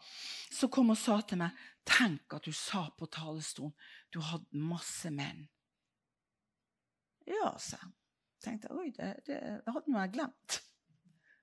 som 0.52 0.72
kom 0.74 0.92
og 0.92 1.00
sa 1.00 1.22
til 1.22 1.44
meg 1.44 1.68
Tenk 1.82 2.36
at 2.38 2.46
du 2.46 2.54
sa 2.54 2.84
på 2.94 3.08
talerstolen 3.10 3.74
du 4.14 4.20
hadde 4.22 4.60
masse 4.70 5.10
menn. 5.10 5.48
Ja, 7.26 7.56
sa 7.58 7.80
jeg. 7.82 7.94
Tenkte 8.42 8.72
oi, 8.74 8.90
det, 8.94 9.08
det, 9.28 9.38
hadde 9.66 9.94
jeg 9.94 10.14
glemt. 10.16 10.58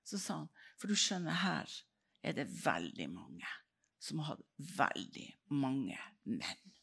Så 0.09 0.17
sa 0.17 0.39
han, 0.41 0.49
for 0.79 0.89
du 0.89 0.97
skjønner, 0.97 1.35
her 1.43 1.69
er 2.25 2.35
det 2.37 2.47
veldig 2.49 3.09
mange 3.13 3.49
som 4.01 4.21
har 4.23 4.33
hatt 4.33 4.45
veldig 4.79 5.27
mange 5.59 5.97
menn. 6.23 6.73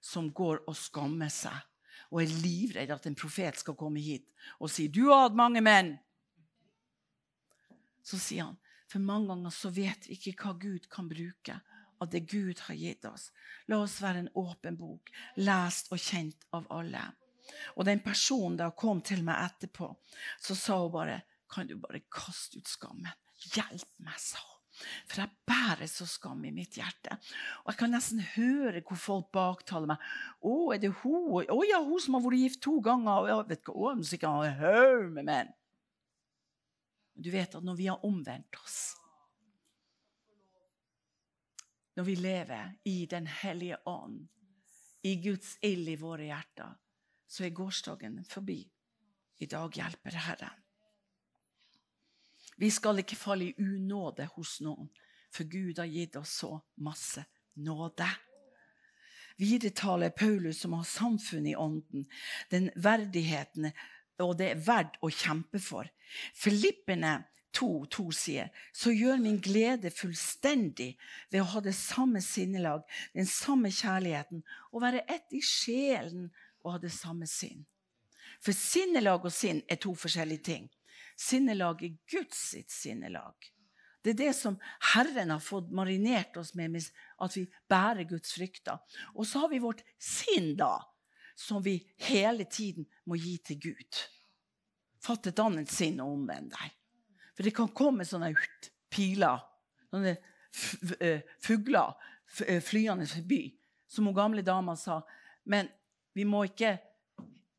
Som 0.00 0.30
går 0.36 0.62
og 0.68 0.76
skammer 0.78 1.32
seg 1.32 1.56
og 2.10 2.22
er 2.22 2.38
livredd 2.42 2.92
at 2.94 3.08
en 3.08 3.18
profet 3.18 3.58
skal 3.60 3.76
komme 3.78 4.02
hit 4.02 4.28
og 4.58 4.70
si 4.70 4.88
'Du 4.88 5.08
har 5.10 5.28
hatt 5.28 5.36
mange 5.36 5.60
menn'. 5.60 5.98
Så 8.02 8.18
sier 8.18 8.44
han, 8.44 8.58
for 8.86 8.98
mange 8.98 9.28
ganger 9.28 9.50
så 9.50 9.70
vet 9.70 10.08
vi 10.08 10.14
ikke 10.14 10.36
hva 10.42 10.52
Gud 10.58 10.88
kan 10.90 11.08
bruke 11.08 11.60
av 12.00 12.10
det 12.10 12.20
Gud 12.20 12.58
har 12.58 12.74
gitt 12.74 13.04
oss. 13.04 13.30
La 13.68 13.82
oss 13.82 14.00
være 14.02 14.18
en 14.18 14.32
åpen 14.34 14.76
bok, 14.76 15.10
lest 15.36 15.92
og 15.92 15.98
kjent 15.98 16.46
av 16.52 16.66
alle. 16.70 17.02
Og 17.76 17.84
den 17.84 18.00
personen 18.00 18.56
da 18.56 18.70
kom 18.70 19.02
til 19.02 19.22
meg 19.22 19.44
etterpå, 19.44 19.90
så 20.40 20.54
sa 20.54 20.78
hun 20.82 20.92
bare 20.92 21.20
kan 21.50 21.68
du 21.68 21.76
bare 21.80 22.02
kaste 22.12 22.60
ut 22.60 22.70
skammen? 22.70 23.10
Hjelp 23.50 24.00
meg, 24.04 24.18
sa 24.20 24.40
hun. 24.40 24.60
For 25.10 25.20
jeg 25.20 25.36
bærer 25.48 25.88
så 25.90 26.06
skam 26.08 26.44
i 26.46 26.52
mitt 26.54 26.78
hjerte. 26.78 27.16
Og 27.64 27.72
jeg 27.72 27.80
kan 27.82 27.92
nesten 27.92 28.22
høre 28.34 28.82
hvor 28.86 29.00
folk 29.00 29.30
baktaler 29.34 29.90
meg. 29.90 30.04
'Å, 30.40 30.72
er 30.74 30.80
det 30.80 30.92
hun? 31.02 31.42
Å 31.42 31.60
ja, 31.68 31.82
hun 31.84 32.00
som 32.00 32.16
har 32.16 32.24
vært 32.24 32.40
gift 32.40 32.62
to 32.64 32.78
ganger.' 32.84 33.28
Jeg 33.28 33.48
vet 33.50 33.60
ikke. 33.60 33.74
Å, 33.74 34.44
jeg 34.46 34.56
har 34.62 35.02
en 35.02 35.12
med 35.18 35.28
menn. 35.28 35.52
Du 37.20 37.28
vet 37.34 37.54
at 37.54 37.64
når 37.66 37.76
vi 37.76 37.90
har 37.90 38.04
omvendt 38.06 38.56
oss 38.62 38.78
Når 41.98 42.06
vi 42.06 42.14
lever 42.16 42.76
i 42.88 43.04
Den 43.10 43.26
hellige 43.26 43.76
ånd, 43.84 44.22
i 45.02 45.16
Guds 45.20 45.58
ild 45.66 45.88
i 45.88 45.96
våre 46.00 46.28
hjerter, 46.28 46.76
så 47.28 47.44
er 47.44 47.52
gårsdagen 47.56 48.18
forbi. 48.28 48.62
I 49.40 49.48
dag 49.50 49.76
hjelper 49.76 50.16
Herren. 50.16 50.64
Vi 52.60 52.70
skal 52.70 53.00
ikke 53.00 53.16
falle 53.16 53.50
i 53.50 53.54
unåde 53.58 54.26
hos 54.36 54.58
noen, 54.64 54.90
for 55.32 55.48
Gud 55.48 55.78
har 55.78 55.88
gitt 55.88 56.18
oss 56.20 56.34
så 56.42 56.56
masse 56.84 57.24
nåde. 57.56 58.08
Videre 59.40 59.72
taler 59.72 60.12
Paulus 60.12 60.64
om 60.68 60.74
å 60.76 60.82
ha 60.82 60.88
samfunn 60.88 61.46
i 61.48 61.56
ånden, 61.56 62.04
den 62.52 62.68
verdigheten 62.76 63.70
og 64.20 64.36
det 64.36 64.50
er 64.52 64.62
verdt 64.64 64.98
å 65.00 65.10
kjempe 65.12 65.60
for. 65.62 65.88
Filippene 66.36 67.22
2,2 67.56 68.04
sier, 68.14 68.50
så 68.72 68.92
gjør 68.94 69.22
min 69.22 69.40
glede 69.42 69.90
fullstendig 69.94 70.92
ved 71.32 71.40
å 71.42 71.48
ha 71.54 71.62
det 71.64 71.74
samme 71.74 72.22
sinnelag, 72.22 72.84
den 73.16 73.26
samme 73.26 73.72
kjærligheten, 73.74 74.44
og 74.70 74.84
være 74.84 75.06
ett 75.10 75.34
i 75.34 75.42
sjelen 75.44 76.28
og 76.62 76.76
ha 76.76 76.82
det 76.82 76.92
samme 76.94 77.26
sinn. 77.30 77.64
For 78.40 78.56
sinnelag 78.56 79.24
og 79.26 79.34
sinn 79.34 79.64
er 79.68 79.80
to 79.82 79.94
forskjellige 79.98 80.46
ting. 80.46 80.68
Sinnelag 81.20 81.82
er 81.84 81.96
Guds 82.08 82.38
sitt 82.54 82.72
sinnelag. 82.72 83.34
Det 84.00 84.14
er 84.14 84.20
det 84.22 84.32
som 84.38 84.56
Herren 84.94 85.34
har 85.34 85.42
fått 85.44 85.68
marinert 85.76 86.38
oss 86.40 86.54
med, 86.56 86.78
at 87.20 87.36
vi 87.36 87.44
bærer 87.68 88.08
Guds 88.08 88.32
frykter. 88.32 88.80
Og 89.12 89.28
så 89.28 89.42
har 89.42 89.52
vi 89.52 89.60
vårt 89.60 89.84
sinn, 90.00 90.54
da, 90.56 90.78
som 91.36 91.60
vi 91.64 91.76
hele 92.08 92.46
tiden 92.48 92.88
må 93.04 93.20
gi 93.20 93.36
til 93.44 93.60
Gud. 93.68 94.00
Fatt 95.04 95.28
et 95.28 95.44
annet 95.44 95.68
sinn 95.72 96.00
og 96.00 96.16
omvend 96.16 96.54
deg. 96.56 96.76
For 97.36 97.44
det 97.44 97.54
kan 97.56 97.72
komme 97.76 98.08
sånne 98.08 98.32
piler, 98.92 99.44
sånne 99.92 100.16
fugler 101.44 101.92
flyende 102.64 103.08
forbi, 103.10 103.44
som 103.90 104.08
hun 104.08 104.16
gamle 104.16 104.44
dama 104.46 104.72
sa. 104.80 105.02
Men 105.44 105.68
vi 106.16 106.24
må 106.24 106.46
ikke 106.48 106.78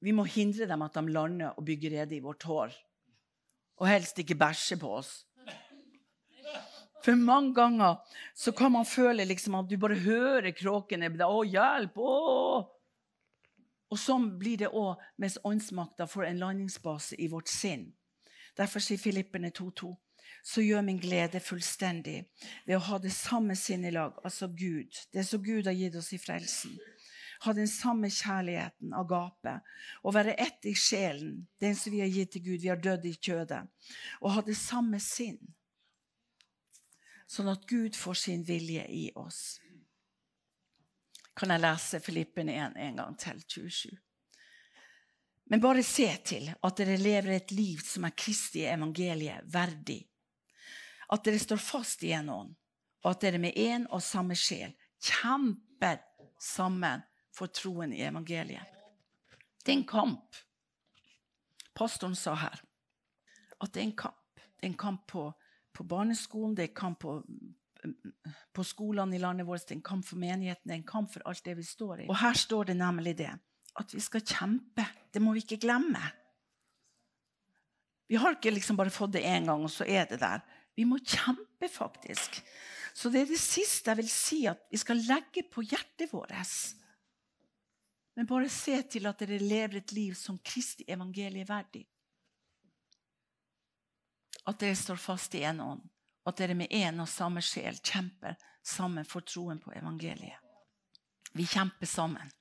vi 0.01 0.14
må 0.18 0.26
hindre 0.26 0.66
dem 0.66 0.82
at 0.82 0.95
de 0.97 1.14
lander 1.14 1.53
og 1.53 1.66
bygger 1.68 1.99
rede 1.99 2.18
i 2.18 2.24
vårt 2.26 2.41
hår 2.49 2.74
og 3.82 3.90
helst 3.90 4.20
ikke 4.22 4.38
bæsje 4.38 4.78
på 4.78 4.92
oss. 5.00 5.12
For 7.02 7.18
mange 7.18 7.56
ganger 7.58 7.96
så 8.38 8.52
kan 8.54 8.72
man 8.72 8.86
føle 8.86 9.26
liksom 9.26 9.58
at 9.58 9.70
du 9.70 9.78
bare 9.82 9.98
hører 10.04 10.54
kråkene. 10.54 11.10
Å, 11.26 11.42
hjelp! 11.50 11.98
Å! 11.98 12.62
Og 13.92 14.00
sånn 14.00 14.30
blir 14.40 14.62
det 14.62 14.70
òg 14.70 15.02
mens 15.20 15.40
åndsmakta 15.44 16.06
får 16.08 16.30
en 16.30 16.44
landingsbase 16.46 17.18
i 17.18 17.28
vårt 17.32 17.50
sinn. 17.50 17.90
Derfor 18.58 18.84
sier 18.84 19.02
Filipperne 19.02 19.50
2.2.: 19.50 19.90
Så 20.44 20.62
gjør 20.62 20.86
min 20.86 21.02
glede 21.02 21.42
fullstendig 21.42 22.20
ved 22.68 22.78
å 22.78 22.86
ha 22.86 23.00
det 23.02 23.12
samme 23.12 23.56
sinnelag, 23.56 24.22
altså 24.24 24.48
Gud, 24.48 24.94
det 25.14 25.26
som 25.26 25.44
Gud 25.44 25.66
har 25.66 25.76
gitt 25.76 25.96
oss 25.96 26.14
i 26.14 26.22
frelsen. 26.22 26.78
Ha 27.42 27.54
den 27.58 27.68
samme 27.68 28.10
kjærligheten, 28.14 28.94
agape, 28.94 29.56
og 30.06 30.14
være 30.14 30.36
ett 30.38 30.68
i 30.70 30.76
sjelen, 30.78 31.48
den 31.62 31.74
som 31.76 31.94
vi 31.94 32.04
har 32.04 32.12
gitt 32.14 32.36
til 32.36 32.46
Gud. 32.46 32.60
Vi 32.62 32.70
har 32.70 32.82
dødd 32.82 33.08
i 33.10 33.16
kjødet. 33.18 33.64
Og 34.22 34.36
ha 34.36 34.44
det 34.46 34.58
samme 34.60 35.00
sinn 35.02 35.39
sånn 37.32 37.50
at 37.52 37.68
Gud 37.70 37.96
får 37.96 38.18
sin 38.20 38.42
vilje 38.44 38.84
i 38.92 39.06
oss. 39.16 39.62
Kan 41.38 41.54
jeg 41.54 41.64
lese 41.64 42.02
Filippen 42.04 42.50
1 42.52 42.76
en 42.76 42.98
gang 43.00 43.18
til, 43.20 43.39
27? 43.48 43.92
Men 45.52 45.64
bare 45.64 45.84
se 45.84 46.08
til 46.28 46.50
at 46.52 46.80
dere 46.80 47.00
lever 47.00 47.36
et 47.36 47.54
liv 47.56 47.80
som 47.84 48.06
er 48.08 48.16
Kristi 48.16 48.66
evangeliet 48.68 49.48
verdig. 49.52 50.00
At 51.12 51.26
dere 51.26 51.39
står 51.44 51.60
fast 51.60 52.04
i 52.08 52.14
en 52.16 52.30
ånd, 52.32 52.54
og 53.04 53.10
at 53.10 53.24
dere 53.24 53.42
med 53.42 53.58
én 53.60 53.88
og 53.89 54.04
samme 54.04 54.36
sjel 54.38 54.76
kjemper 55.02 56.00
sammen 56.39 57.04
for 57.36 57.52
troen 57.52 57.94
i 57.94 58.04
evangeliet. 58.06 58.80
Det 59.62 59.74
er 59.74 59.78
en 59.78 59.88
kamp. 59.88 60.42
Pastoren 61.78 62.16
sa 62.18 62.36
her 62.36 62.64
at 63.62 63.74
det 63.74 63.82
er 63.82 63.88
en 63.90 63.98
kamp. 63.98 64.18
Det 64.36 64.66
er 64.66 64.72
en 64.72 64.82
kamp 64.82 65.06
på 65.08 65.30
på 65.74 65.88
barneskolen, 65.88 66.56
det 66.56 66.64
er 66.64 66.72
en 66.72 66.78
kamp 66.78 67.00
på, 67.00 67.18
på 68.54 68.66
skolene 68.68 69.16
i 69.16 69.22
landet 69.22 69.48
vårt, 69.48 69.66
det 69.68 69.76
er 69.76 69.80
en 69.80 69.88
kamp 69.92 70.08
for 70.08 70.20
menigheten, 70.22 70.68
det 70.68 70.76
er 70.76 70.82
en 70.82 70.90
kamp 70.90 71.12
for 71.14 71.24
alt 71.30 71.46
det 71.46 71.56
vi 71.58 71.66
står 71.66 72.06
i. 72.06 72.08
Og 72.10 72.18
her 72.22 72.38
står 72.38 72.72
det 72.72 72.78
nemlig 72.80 73.16
det 73.22 73.32
at 73.80 73.94
vi 73.96 74.02
skal 74.04 74.26
kjempe. 74.28 74.84
Det 75.14 75.22
må 75.24 75.32
vi 75.32 75.46
ikke 75.46 75.62
glemme. 75.64 76.02
Vi 78.12 78.20
har 78.20 78.36
ikke 78.36 78.52
liksom 78.52 78.76
bare 78.76 78.92
fått 78.92 79.14
det 79.16 79.24
én 79.24 79.48
gang, 79.48 79.64
og 79.64 79.72
så 79.72 79.88
er 79.88 80.10
det 80.10 80.20
der. 80.20 80.44
Vi 80.76 80.84
må 80.84 81.00
kjempe, 81.00 81.70
faktisk. 81.72 82.42
Så 82.94 83.08
det 83.10 83.22
er 83.22 83.30
det 83.30 83.40
siste 83.40 83.94
jeg 83.94 84.02
vil 84.02 84.10
si 84.12 84.42
at 84.52 84.66
vi 84.68 84.80
skal 84.82 85.00
legge 85.08 85.46
på 85.48 85.64
hjertet 85.64 86.12
vårt. 86.12 86.36
Men 88.16 88.28
bare 88.28 88.49
se 88.51 88.82
til 88.91 89.07
at 89.07 89.22
dere 89.24 89.39
lever 89.39 89.80
et 89.80 89.91
liv 89.95 90.14
som 90.20 90.39
Kristi 90.43 90.86
evangelie 90.88 91.47
verdig 91.47 91.86
at 94.45 94.59
dere 94.59 94.76
står 94.76 94.95
fast 94.95 95.36
i 95.36 95.43
en 95.43 95.62
ånd, 95.62 95.82
og 96.24 96.32
at 96.32 96.41
dere 96.41 96.57
med 96.57 96.74
én 96.74 97.01
og 97.01 97.09
samme 97.09 97.43
sjel 97.45 97.78
kjemper 97.78 98.38
sammen 98.66 99.05
for 99.05 99.26
troen 99.26 99.59
på 99.62 99.74
evangeliet. 99.78 100.38
Vi 101.34 101.45
kjemper 101.47 101.88
sammen. 101.88 102.32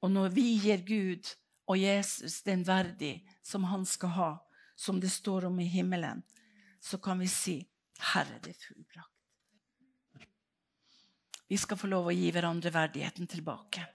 Og 0.00 0.10
når 0.12 0.30
vi 0.32 0.46
gir 0.62 0.84
Gud 0.86 1.32
og 1.68 1.78
Jesus 1.78 2.40
den 2.46 2.62
verdig 2.64 3.20
som 3.42 3.66
han 3.68 3.84
skal 3.86 4.14
ha, 4.16 4.30
som 4.76 5.00
det 5.00 5.10
står 5.12 5.48
om 5.50 5.58
i 5.60 5.68
himmelen, 5.68 6.22
så 6.80 6.98
kan 6.98 7.18
vi 7.18 7.28
si, 7.28 7.68
'Herre, 7.98 8.38
det 8.38 8.50
er 8.50 8.60
fullbrakt'. 8.68 10.26
Vi 11.48 11.56
skal 11.56 11.76
få 11.76 11.86
lov 11.86 12.06
å 12.06 12.14
gi 12.14 12.30
hverandre 12.30 12.72
verdigheten 12.72 13.26
tilbake 13.26 13.86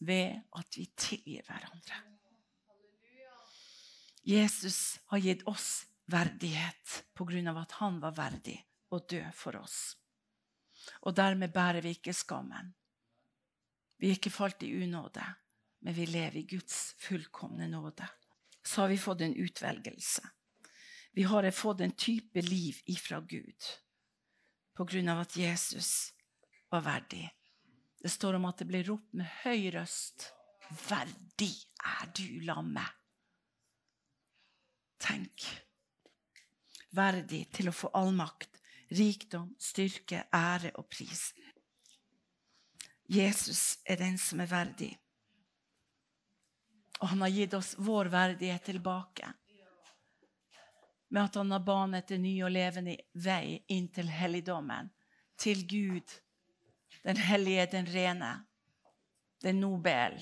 ved 0.00 0.40
at 0.56 0.78
vi 0.78 0.86
tilgir 0.96 1.44
hverandre. 1.46 1.98
Jesus 4.24 5.00
har 5.12 5.18
gitt 5.18 5.46
oss 5.48 5.86
verdighet 6.10 7.04
pga. 7.14 7.60
at 7.60 7.72
han 7.72 8.00
var 8.00 8.16
verdig 8.16 8.58
å 8.90 8.98
dø 8.98 9.22
for 9.34 9.56
oss. 9.56 9.96
Og 11.06 11.14
dermed 11.14 11.52
bærer 11.52 11.80
vi 11.82 11.94
ikke 11.96 12.14
skammen. 12.16 12.74
Vi 14.00 14.08
er 14.08 14.16
ikke 14.16 14.32
falt 14.32 14.62
i 14.62 14.72
unåde, 14.82 15.24
men 15.80 15.94
vi 15.94 16.06
lever 16.06 16.36
i 16.40 16.46
Guds 16.48 16.94
fullkomne 16.98 17.68
nåde. 17.68 18.08
Så 18.64 18.82
har 18.82 18.88
vi 18.88 18.98
fått 18.98 19.20
en 19.20 19.36
utvelgelse. 19.36 20.22
Vi 21.12 21.22
har 21.22 21.50
fått 21.50 21.80
en 21.80 21.92
type 21.92 22.40
liv 22.40 22.80
ifra 22.86 23.20
Gud 23.20 23.66
pga. 24.76 25.20
at 25.20 25.36
Jesus 25.36 26.12
var 26.70 26.80
verdig. 26.80 27.30
Det 28.00 28.08
står 28.08 28.38
om 28.38 28.46
at 28.48 28.62
det 28.62 28.68
ble 28.70 28.80
ropt 28.86 29.12
med 29.16 29.28
høy 29.42 29.70
røst. 29.74 30.30
Verdig 30.88 31.52
er 31.84 32.08
du, 32.14 32.40
lammet 32.46 32.96
Tenk. 35.00 35.46
Verdig 36.92 37.46
til 37.54 37.70
å 37.70 37.74
få 37.74 37.88
all 37.96 38.10
makt, 38.14 38.58
rikdom, 38.92 39.54
styrke, 39.58 40.26
ære 40.34 40.74
og 40.76 40.88
pris. 40.92 41.30
Jesus 43.10 43.80
er 43.88 43.96
den 44.02 44.18
som 44.20 44.42
er 44.44 44.50
verdig. 44.50 44.90
Og 47.00 47.08
han 47.14 47.24
har 47.24 47.32
gitt 47.32 47.54
oss 47.56 47.72
vår 47.78 48.10
verdighet 48.12 48.66
tilbake. 48.68 49.32
Med 51.10 51.24
at 51.24 51.38
han 51.40 51.50
har 51.50 51.64
banet 51.64 52.12
en 52.12 52.22
ny 52.22 52.36
og 52.44 52.52
levende 52.54 52.98
vei 53.14 53.56
inn 53.72 53.88
til 53.94 54.12
helligdommen. 54.12 54.92
Til 55.40 55.64
Gud, 55.66 56.12
den 57.04 57.16
hellige, 57.16 57.66
den 57.72 57.86
rene, 57.86 58.34
den 59.42 59.60
nobel 59.60 60.20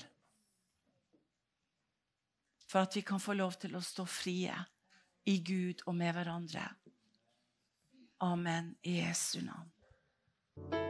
for 2.69 2.79
at 2.79 2.95
vi 2.95 3.01
kan 3.01 3.19
få 3.19 3.33
lov 3.33 3.57
til 3.57 3.75
å 3.75 3.81
stå 3.81 4.05
frie 4.05 4.53
i 5.25 5.39
Gud 5.45 5.81
og 5.87 5.97
med 5.97 6.13
hverandre. 6.13 6.67
Amen 8.21 8.75
i 8.83 8.99
Jesu 8.99 9.41
navn. 9.41 10.88